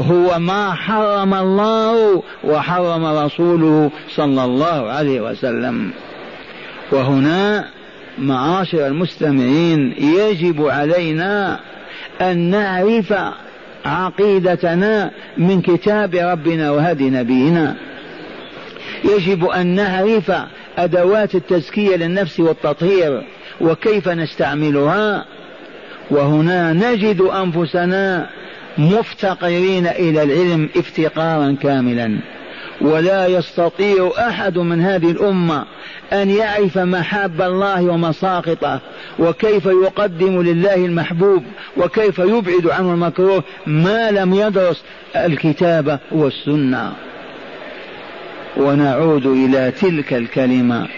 [0.01, 5.91] هو ما حرم الله وحرم رسوله صلى الله عليه وسلم.
[6.93, 7.65] وهنا
[8.19, 11.61] معاشر المستمعين يجب علينا
[12.21, 13.15] أن نعرف
[13.85, 17.77] عقيدتنا من كتاب ربنا وهدي نبينا.
[19.05, 20.33] يجب أن نعرف
[20.79, 23.23] أدوات التزكية للنفس والتطهير
[23.61, 25.25] وكيف نستعملها.
[26.11, 28.31] وهنا نجد أنفسنا
[28.79, 32.19] مفتقرين إلى العلم افتقارا كاملا.
[32.81, 35.65] ولا يستطيع أحد من هذه الأمة
[36.13, 38.81] أن يعرف محاب الله ومساقطه
[39.19, 41.45] وكيف يقدم لله المحبوب
[41.77, 44.83] وكيف يبعد عنه المكروه ما لم يدرس
[45.17, 46.93] الكتاب والسنة.
[48.57, 50.89] ونعود إلى تلك الكلمة.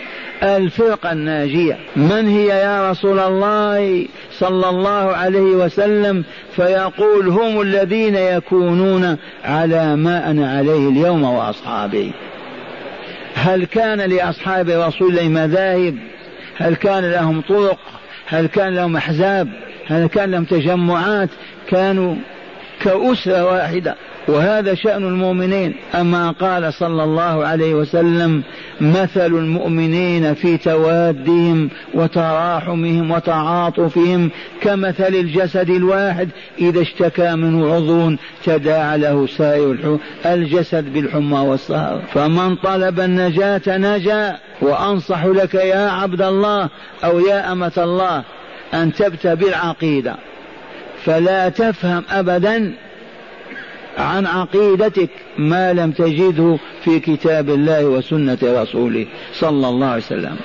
[0.43, 1.79] الفرقة الناجية.
[1.97, 4.07] من هي يا رسول الله
[4.39, 6.25] صلى الله عليه وسلم؟
[6.57, 12.13] فيقول هم الذين يكونون على ما أنا عليه اليوم وأصحابي.
[13.35, 15.97] هل كان لأصحاب رسول الله مذاهب؟
[16.57, 17.79] هل كان لهم طرق؟
[18.27, 19.49] هل كان لهم أحزاب؟
[19.87, 21.29] هل كان لهم تجمعات؟
[21.69, 22.15] كانوا
[22.81, 23.97] كأسرة واحدة.
[24.29, 25.75] وهذا شأن المؤمنين.
[25.95, 28.43] أما قال صلى الله عليه وسلم
[28.81, 36.29] مثل المؤمنين في توادهم وتراحمهم وتعاطفهم كمثل الجسد الواحد.
[36.59, 42.03] إذا اشتكى منه عضو تداعى له سائر الجسد بالحمى والسهر.
[42.15, 44.37] فمن طلب النجاة نجا.
[44.63, 46.69] وأنصح لك يا عبد الله
[47.05, 48.25] أو يا أمة الله
[48.75, 50.17] أن تبتى بالعقيدة
[51.05, 52.75] فلا تفهم أبدا
[53.99, 60.37] عن عقيدتك ما لم تجده في كتاب الله وسنة رسوله صلى الله عليه وسلم.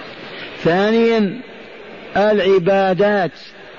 [0.63, 1.41] ثانيا
[2.17, 3.31] العبادات.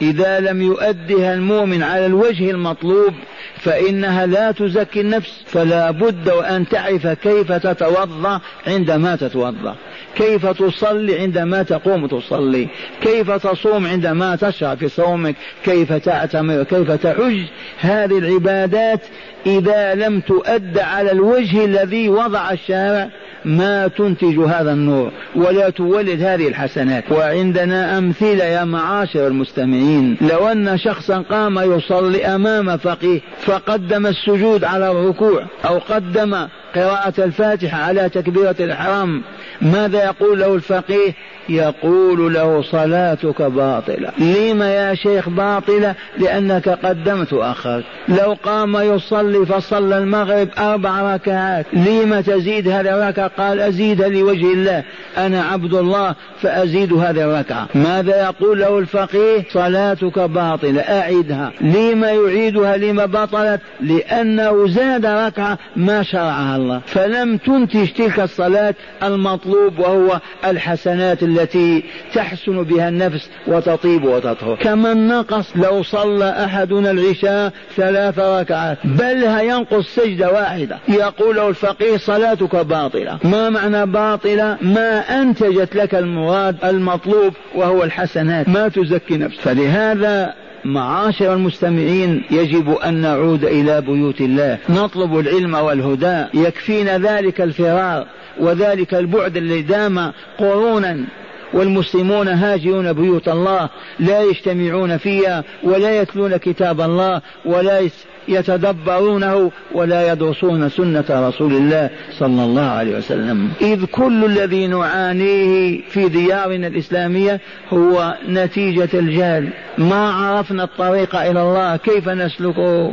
[0.02, 3.14] إذا لم يؤدها المؤمن على الوجه المطلوب
[3.56, 9.74] فإنها لا تزكي النفس فلا بد وأن تعرف كيف تتوضأ عندما تتوضأ.
[10.14, 12.68] كيف تصلي عندما تقوم تصلي.
[13.00, 15.34] كيف تصوم عندما تشرع في صومك.
[15.64, 17.42] كيف تعتمر كيف تحج
[17.80, 19.00] هذه العبادات
[19.46, 23.08] إذا لم تؤد على الوجه الذي وضع الشارع
[23.44, 27.04] ما تنتج هذا النور ولا تولد هذه الحسنات.
[27.10, 30.16] وعندنا أمثلة يا معاشر المستمعين.
[30.20, 37.82] لو أن شخصا قام يصلي أمام فقيه فقدم السجود على الركوع أو قدم قراءة الفاتحة
[37.82, 39.22] على تكبيرة الحرام
[39.62, 41.14] ماذا يقول له الفقيه؟
[41.48, 44.12] يقول له صلاتك باطلة.
[44.18, 51.66] لما يا شيخ باطلة؟ لأنك قدمت وأخرت لو قام يصلي فصلى المغرب أربع ركعات.
[51.72, 54.84] لما تزيد هذه الركعة؟ قال أزيدها لوجه الله.
[55.18, 57.68] أنا عبد الله فأزيد هذه الركعة.
[57.74, 60.80] ماذا يقول له الفقيه؟ صلاتك باطلة.
[60.80, 61.52] أعدها.
[61.60, 63.60] لما يعيدها لما بطلت.
[63.80, 66.80] لأنه زاد ركعة ما شرعها الله.
[66.86, 71.84] فلم تنتج تلك الصلاة المطلوب وهو الحسنات التي
[72.14, 74.56] تحسن بها النفس وتطيب وتطهر.
[74.56, 80.78] كمن نقص لو صلى أحدنا العشاء ثلاث ركعات بل ينقص سجدة واحدة.
[80.88, 83.18] يقول له الفقيه صلاتك باطلة.
[83.24, 88.48] ما معنى باطلة؟ ما أنتجت لك المراد المطلوب وهو الحسنات.
[88.48, 89.40] ما تزكي نفسك.
[89.40, 90.34] فلهذا
[90.64, 94.58] معاشر المستمعين يجب أن نعود إلى بيوت الله.
[94.68, 96.24] نطلب العلم والهدى.
[96.34, 98.06] يكفينا ذلك الفرار
[98.40, 101.04] وذلك البعد الذي دام قرونا
[101.52, 103.68] والمسلمون هاجرون بيوت الله
[104.00, 107.88] لا يجتمعون فيها ولا يتلون كتاب الله ولا
[108.28, 113.48] يتدبرونه ولا يدرسون سنة رسول الله صلى الله عليه وسلم.
[113.60, 117.40] إذ كل الذي نعانيه في ديارنا الإسلامية
[117.72, 119.48] هو نتيجة الجهل.
[119.78, 122.92] ما عرفنا الطريق إلى الله كيف نسلكه؟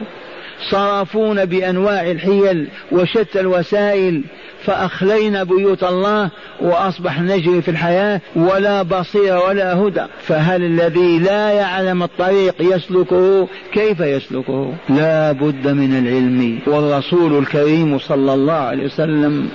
[0.72, 4.22] صرفونا بأنواع الحيل وشتى الوسائل
[4.64, 6.30] فأخلينا بيوت الله
[6.62, 10.06] وأصبح نجري في الحياة ولا بصير ولا هدى.
[10.20, 16.60] فهل الذي لا يعلم الطريق يسلكه؟ كيف يسلكه؟ لا بد من العلم.
[16.68, 19.50] والرسول الكريم صلى الله عليه وسلم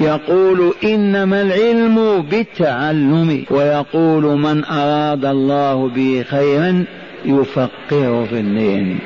[0.00, 6.84] يقول إنما العلم بالتعلم ويقول من أراد الله به خيرا
[7.24, 8.98] يفقهه في الدين.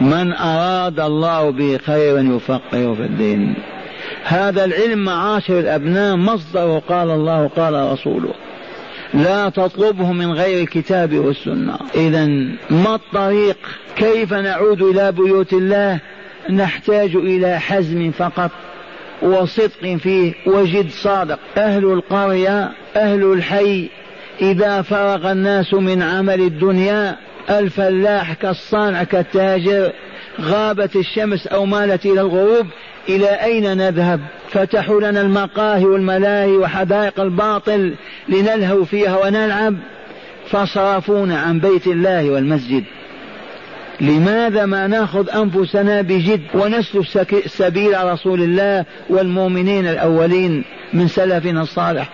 [0.00, 3.54] من أراد الله به خيرا يفقهه في الدين.
[4.24, 8.34] هذا العلم معاشر الأبناء مصدر قال الله قال رسوله.
[9.14, 11.78] لا تطلبه من غير الكتاب والسنة.
[11.94, 12.26] إذا
[12.70, 13.58] ما الطريق؟
[13.96, 16.00] كيف نعود إلى بيوت الله؟
[16.50, 18.50] نحتاج إلى حزم فقط
[19.22, 20.34] وصدق فيه.
[20.46, 21.38] وجد صادق.
[21.56, 23.88] أهل القرية أهل الحي
[24.40, 27.16] إذا فرغ الناس من عمل الدنيا
[27.50, 29.92] الفلاح كالصانع كالتاجر
[30.40, 32.66] غابت الشمس أو مالت إلى الغروب
[33.08, 34.20] إلى أين نذهب؟
[34.50, 37.94] فتحوا لنا المقاهي والملاهي وحدائق الباطل
[38.28, 39.76] لنلهو فيها ونلعب.
[40.50, 42.84] فصرفونا عن بيت الله والمسجد.
[44.00, 52.08] لماذا ما نأخذ أنفسنا بجد ونسلك سبيل رسول الله والمؤمنين الأولين من سلفنا الصالح؟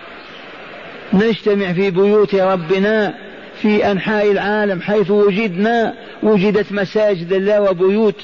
[1.13, 3.24] نجتمع في بيوت ربنا
[3.61, 5.93] في أنحاء العالم حيث وجدنا
[6.23, 8.15] وجدت مساجد الله وبيوت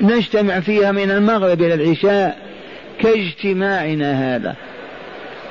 [0.00, 2.38] نجتمع فيها من المغرب إلى العشاء
[3.00, 4.56] كاجتماعنا هذا.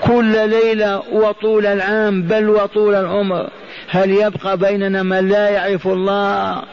[0.01, 3.49] كل ليلة وطول العام بل وطول العمر
[3.89, 6.63] هل يبقى بيننا من لا يعرف الله؟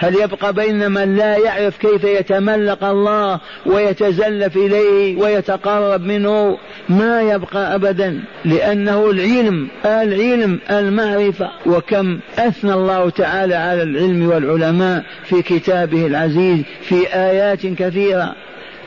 [0.00, 7.74] هل يبقى بين من لا يعرف كيف يتملق الله ويتزلف إليه ويتقرب منه؟ ما يبقى
[7.74, 11.50] أبدا لأنه العلم العلم المعرفة.
[11.66, 18.34] وكم أثنى الله تعالى على العلم والعلماء في كتابه العزيز في آيات كثيرة.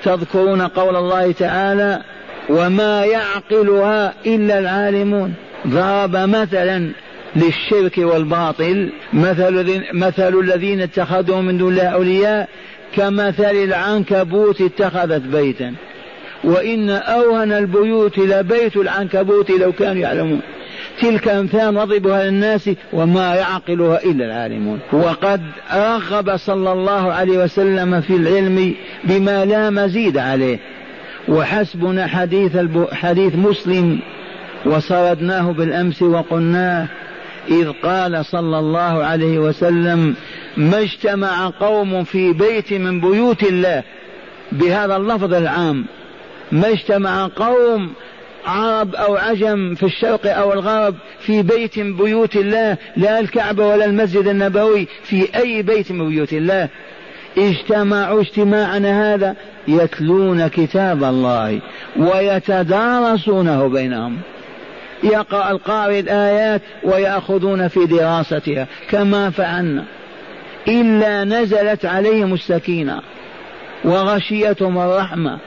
[0.04, 2.02] تذكرون قول الله تعالى
[2.50, 5.34] وما يعقلها إلا العالمون
[5.68, 6.92] ضرب مثلا
[7.36, 12.50] للشرك والباطل مثل مثل الذين اتخذوا من دون الله أولياء
[12.96, 15.74] كمثل العنكبوت اتخذت بيتا.
[16.44, 20.40] وإن أوهن البيوت لبيت العنكبوت لو كانوا يعلمون.
[21.02, 24.80] تلك أمثال نضربها للناس وما يعقلها إلا العالمون.
[24.94, 25.42] وقد
[25.74, 28.74] رغب صلى الله عليه وسلم في العلم
[29.04, 30.60] بما لا مزيد عليه.
[31.28, 32.58] وحسبنا حديث
[32.92, 34.00] حديث مسلم
[34.66, 36.88] وصردناه بالأمس وقلناه
[37.50, 40.16] إذ قال صلى الله عليه وسلم
[40.58, 43.84] ما اجتمع قوم في بيت من بيوت الله.
[44.52, 45.86] بهذا اللفظ العام.
[46.52, 47.94] ما اجتمع قوم
[48.46, 53.86] عرب أو عجم في الشرق أو الغرب في بيت من بيوت الله لا الكعبة ولا
[53.86, 56.70] المسجد النبوي في أي بيت من بيوت الله.
[57.38, 59.36] اجتمعوا اجتماعنا هذا
[59.68, 61.60] يتلون كتاب الله
[61.98, 64.18] ويتدارسونه بينهم.
[65.04, 69.84] يقرأ القارئ الآيات ويأخذون في دراستها كما فعلنا.
[70.68, 73.02] إلا نزلت عليهم السكينة
[73.84, 75.38] وغشيتهم الرحمة.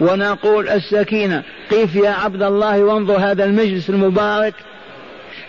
[0.00, 4.54] ونقول السكينة قف يا عبد الله وانظر هذا المجلس المبارك.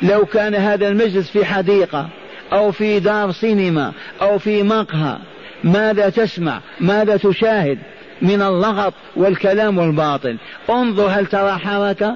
[0.01, 2.09] لو كان هذا المجلس في حديقة
[2.53, 3.91] أو في دار سينما
[4.22, 5.18] أو في مقهى
[5.64, 7.78] ماذا تسمع؟ ماذا تشاهد؟
[8.22, 10.38] من اللغط والكلام والباطل.
[10.70, 12.16] انظر هل ترى حركة؟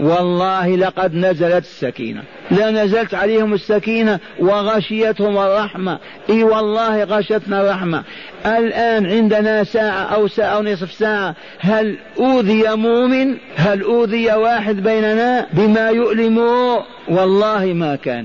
[0.00, 2.22] والله لقد نزلت السكينة.
[2.50, 5.98] لنزلت عليهم السكينة وغشيتهم الرحمة.
[6.30, 8.02] إي والله غشتنا الرحمة.
[8.46, 11.34] الآن عندنا ساعة أو ساعة أو نصف ساعة.
[11.58, 18.24] هل أوذي مؤمن؟ هل أوذي واحد بيننا بما يؤلمه والله ما كان.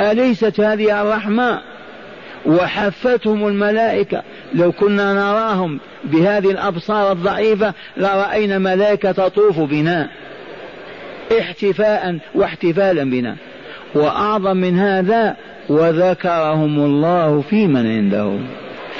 [0.00, 1.60] أليست هذه الرحمة؟
[2.46, 4.22] وحفتهم الملائكة.
[4.54, 10.08] لو كنا نراهم بهذه الأبصار الضعيفة لرأينا ملائكة تطوف بنا.
[11.38, 13.36] احتفاء واحتفالا بنا.
[13.94, 15.36] وأعظم من هذا
[15.68, 18.38] وذكرهم الله في من عنده.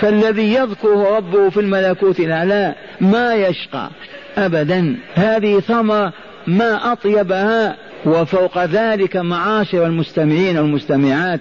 [0.01, 3.91] فالذي يذكر ربه في الملكوت الأعلى ما يشقى
[4.39, 4.97] ابدا.
[5.14, 6.12] هذه ثمرة
[6.47, 11.41] ما أطيبها وفوق ذلك معاشر المستمعين والمستمعات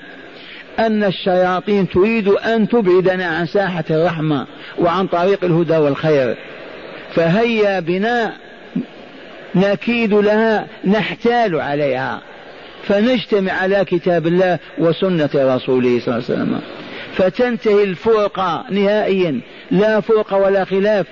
[0.80, 4.48] أن الشياطين تريد أن تبعدنا عن ساحة الرحمة
[4.80, 6.36] وعن طريق الهدى والخير.
[7.16, 8.34] فهيا بنا
[9.56, 12.22] نكيد لها نحتال عليها.
[12.84, 16.62] فنجتمع على كتاب الله وسنة رسوله صلى الله عليه وسلم.
[17.16, 19.42] فتنتهي الفرقة نهائيا.
[19.72, 21.06] لا فرق ولا خلاف.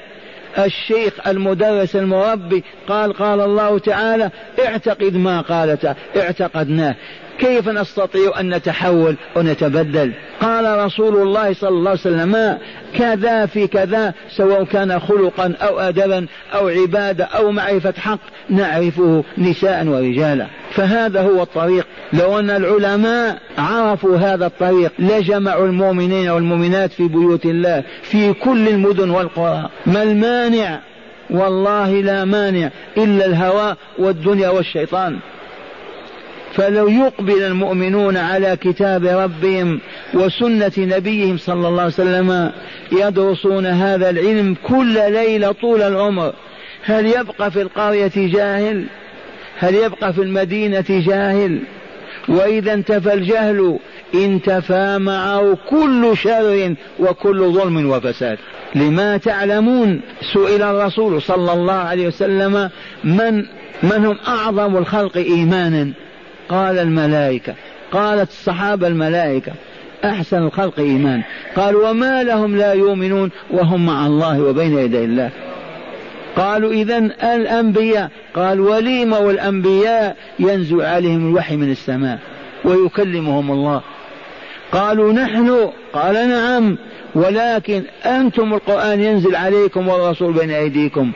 [0.58, 4.30] الشيخ المدرس المربي قال قال الله تعالى
[4.66, 6.96] اعتقد ما قالته اعتقدناه.
[7.42, 10.12] كيف نستطيع أن نتحول ونتبدل؟
[10.42, 12.58] قال رسول الله صلى الله عليه وسلم
[12.98, 18.20] كذا في كذا سواء كان خلقا أو أدبا أو عبادة أو معرفة حق
[18.50, 20.48] نعرفه نساء ورجالا.
[20.72, 21.88] فهذا هو الطريق.
[22.14, 29.10] لو أن العلماء عرفوا هذا الطريق لجمعوا المؤمنين والمؤمنات في بيوت الله في كل المدن
[29.10, 29.70] والقرى.
[29.86, 30.80] ما المانع؟
[31.30, 35.20] والله لا مانع إلا الهوى والدنيا والشيطان.
[36.56, 39.80] فلو يقبل المؤمنون على كتاب ربهم
[40.14, 42.52] وسنة نبيهم صلى الله عليه وسلم
[42.92, 46.34] يدرسون هذا العلم كل ليلة طول العمر.
[46.84, 48.86] هل يبقى في القرية جاهل؟
[49.58, 51.60] هل يبقى في المدينة جاهل؟
[52.30, 53.80] وإذا انتفى الجهل
[54.16, 58.38] انتفى معه كل شر وكل ظلم وفساد.
[58.76, 60.02] لما تعلمون
[60.34, 62.70] سئل الرسول صلى الله عليه وسلم
[63.04, 63.46] من
[63.84, 65.94] من هم أعظم الخلق إيمانا؟
[66.52, 67.54] قال الملائكة
[67.92, 69.52] قالت الصحابة الملائكة
[70.06, 71.22] أحسن الخلق إيمان.
[71.56, 75.30] قال وما لهم لا يؤمنون وهم مع الله وبين يدي الله.
[76.36, 76.98] قالوا إذا
[77.36, 82.20] الأنبياء قال وليم والأنبياء ينزل عليهم الوحي من السماء
[82.66, 83.82] ويكلمهم الله.
[84.72, 86.78] قالوا نحن قال نعم
[87.16, 91.12] ولكن أنتم القرآن ينزل عليكم والرسول بين أيديكم.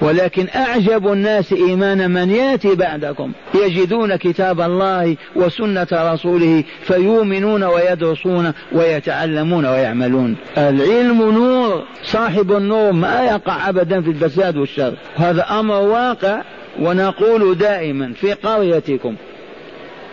[0.00, 3.32] ولكن أعجب الناس إيمانا من يأتي بعدكم.
[3.54, 10.36] يجدون كتاب الله وسنة رسوله فيؤمنون ويدرسون ويتعلمون ويعملون.
[10.58, 11.84] العلم نور.
[12.04, 14.94] صاحب النور ما يقع أبدا في الفساد والشر.
[15.16, 16.42] هذا أمر واقع
[16.80, 19.14] ونقول دائما في قريتكم.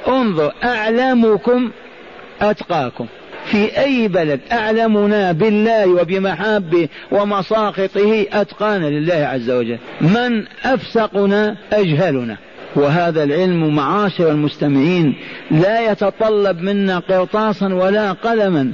[0.08, 1.72] انظر أعلمكم
[2.42, 3.06] أتقاكم.
[3.52, 4.40] في أي بلد.
[4.52, 9.78] أعلمنا بالله وبمحابه ومساقطه أتقانا لله عز وجل.
[10.02, 12.38] من أفسقنا أجهلنا.
[12.76, 15.16] وهذا العلم معاشر المستمعين
[15.52, 18.72] لا يتطلب منا قرطاسا ولا قلما.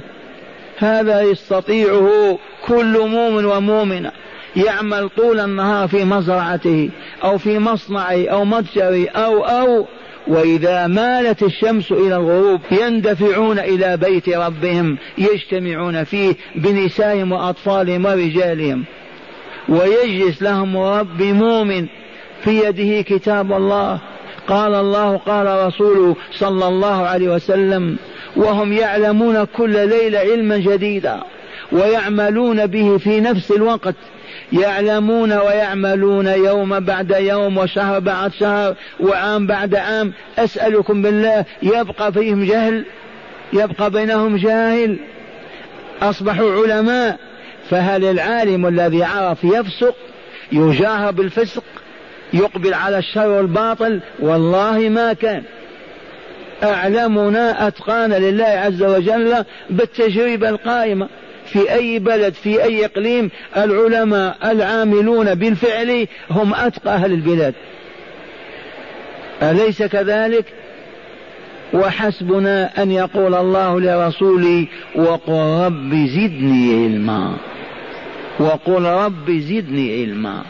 [0.78, 4.10] هذا يستطيعه كل مؤمن ومؤمنة.
[4.56, 6.90] يعمل طول النهار في مزرعته
[7.24, 9.86] أو في مصنعه أو متجره أو أو
[10.26, 18.84] وإذا مالت الشمس إلى الغروب يندفعون إلى بيت ربهم يجتمعون فيه بنسائهم وأطفالهم ورجالهم.
[19.68, 21.86] ويجلس لهم رب مؤمن
[22.44, 24.00] في يده كتاب الله.
[24.48, 27.96] قال الله قال رسوله صلى الله عليه وسلم
[28.36, 31.20] وهم يعلمون كل ليلة علما جديدا
[31.72, 33.94] ويعملون به في نفس الوقت
[34.52, 40.12] يعلمون ويعملون يوم بعد يوم وشهر بعد شهر وعام بعد عام.
[40.38, 42.84] أسألكم بالله يبقى فيهم جهل؟
[43.52, 44.96] يبقى بينهم جاهل؟
[46.02, 47.18] أصبحوا علماء
[47.70, 49.94] فهل العالم الذي عرف يفسق
[50.52, 51.64] يجاهر بالفسق
[52.32, 55.42] يقبل على الشر والباطل؟ والله ما كان.
[56.62, 61.08] أعلمنا أتقانا لله عز وجل بالتجربة القائمة.
[61.54, 67.54] في أي بلد في أي إقليم العلماء العاملون بالفعل هم أتقى أهل البلاد.
[69.42, 70.44] أليس كذلك؟
[71.74, 77.36] وحسبنا أن يقول الله لرسوله وقل رب زدني علما.
[78.38, 80.42] وقل رب زدني علما.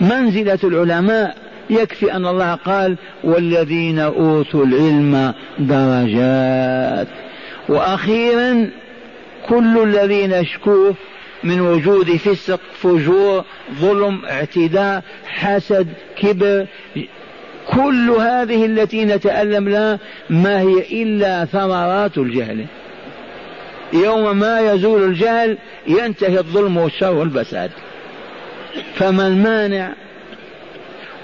[0.00, 1.36] منزلة العلماء
[1.70, 7.08] يكفي أن الله قال والذين أوتوا العلم درجات.
[7.68, 8.70] وأخيرا
[9.48, 10.94] كل الذين اشكوه
[11.44, 13.44] من وجود فسق فجور
[13.80, 16.66] ظلم اعتداء حسد كبر
[17.68, 19.98] كل هذه التي نتألم لها
[20.30, 22.66] ما هي إلا ثمرات الجهل.
[23.92, 27.70] يوم ما يزول الجهل ينتهي الظلم والشر والفساد.
[28.94, 29.92] فما المانع؟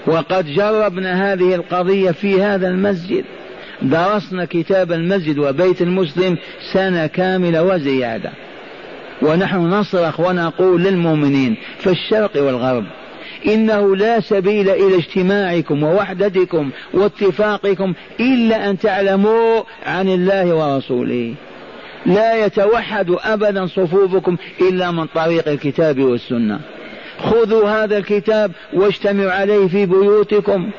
[0.07, 3.25] وقد جربنا هذه القضية في هذا المسجد.
[3.81, 6.37] درسنا كتاب المسجد وبيت المسلم
[6.73, 8.31] سنة كاملة وزيادة.
[9.21, 12.85] ونحن نصرخ ونقول للمؤمنين في الشرق والغرب
[13.47, 21.33] إنه لا سبيل إلى اجتماعكم ووحدتكم واتفاقكم إلا أن تعلموا عن الله ورسوله.
[22.05, 26.59] لا يتوحد أبدا صفوفكم إلا من طريق الكتاب والسنة.
[27.19, 30.71] خذوا هذا الكتاب واجتمعوا عليه في بيوتكم.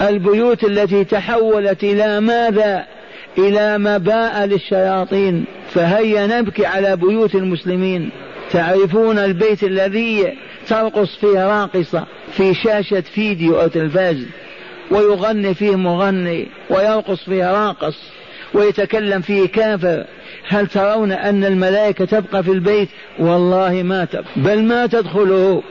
[0.00, 2.86] البيوت التي تحولت إلى ماذا؟
[3.38, 5.44] إلى مباء للشياطين.
[5.70, 8.10] فهيا نبكي على بيوت المسلمين.
[8.50, 10.32] تعرفون البيت الذي
[10.66, 14.26] ترقص فيه راقصة في شاشة فيديو أو تلفاز
[14.90, 17.98] ويغني فيه مغني ويرقص فيه راقص
[18.54, 20.04] ويتكلم فيه كافر.
[20.48, 22.88] هل ترون أن الملائكة تبقى في البيت؟
[23.18, 25.62] والله ما تبقى بل ما تدخله.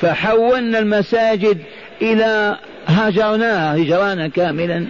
[0.00, 1.58] فحولنا المساجد
[2.02, 2.56] إلى
[2.98, 4.86] هجرناها هجرانا كاملا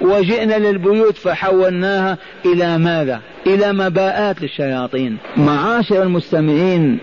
[0.00, 5.16] وجئنا للبيوت فحولناها إلى ماذا؟ إلى مباءات للشياطين.
[5.36, 6.98] معاشر المستمعين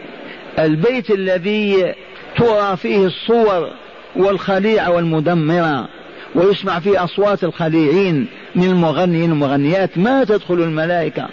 [0.59, 1.93] البيت الذي
[2.37, 3.69] ترى فيه الصور
[4.15, 5.87] والخليعة والمدمرة
[6.35, 11.27] ويسمع فيه أصوات الخليعين من المغنيين والمغنيات ما تدخل الملائكة؟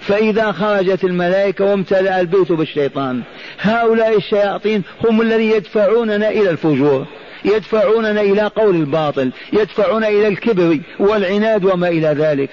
[0.00, 3.22] فإذا خرجت الملائكة وامتلأ البيت بالشيطان
[3.60, 7.06] هؤلاء الشياطين هم الذين يدفعوننا إلى الفجور.
[7.44, 12.50] يدفعوننا إلى قول الباطل يدفعون إلى الكبر والعناد وما إلى ذلك.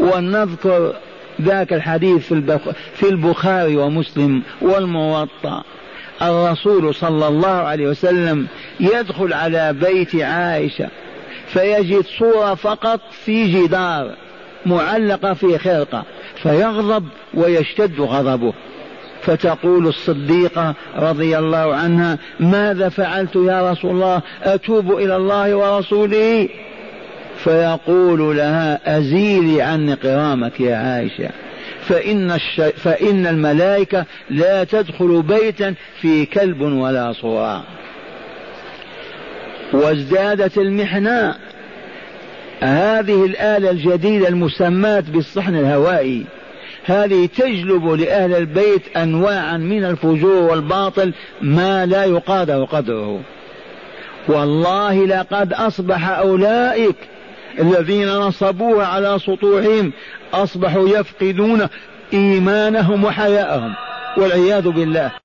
[0.00, 0.94] ونذكر
[1.42, 2.32] ذاك الحديث
[2.94, 5.62] في البخاري ومسلم والموطأ.
[6.22, 8.46] الرسول صلى الله عليه وسلم
[8.80, 10.88] يدخل على بيت عائشة
[11.46, 14.14] فيجد صورة فقط في جدار
[14.66, 16.04] معلقة في خرقة
[16.42, 18.52] فيغضب ويشتد غضبه.
[19.22, 26.48] فتقول الصديقة رضي الله عنها ماذا فعلت يا رسول الله؟ أتوب إلى الله ورسوله؟
[27.44, 31.30] فيقول لها أزيلي عني قرامك يا عائشة
[31.82, 32.60] فإن, الش...
[32.60, 37.64] فإن الملائكة لا تدخل بيتا في كلب ولا صورة
[39.72, 41.34] وازدادت المحنة.
[42.60, 46.24] هذه الآلة الجديدة المسماة بالصحن الهوائي.
[46.90, 53.20] هذه تجلب لأهل البيت أنواعا من الفجور والباطل ما لا يقادر قدره.
[54.28, 56.96] والله لقد أصبح أولئك
[57.58, 59.92] الذين نصبوها على سطوحهم
[60.34, 61.66] أصبحوا يفقدون
[62.12, 63.74] إيمانهم وحياءهم
[64.16, 65.10] والعياذ بالله.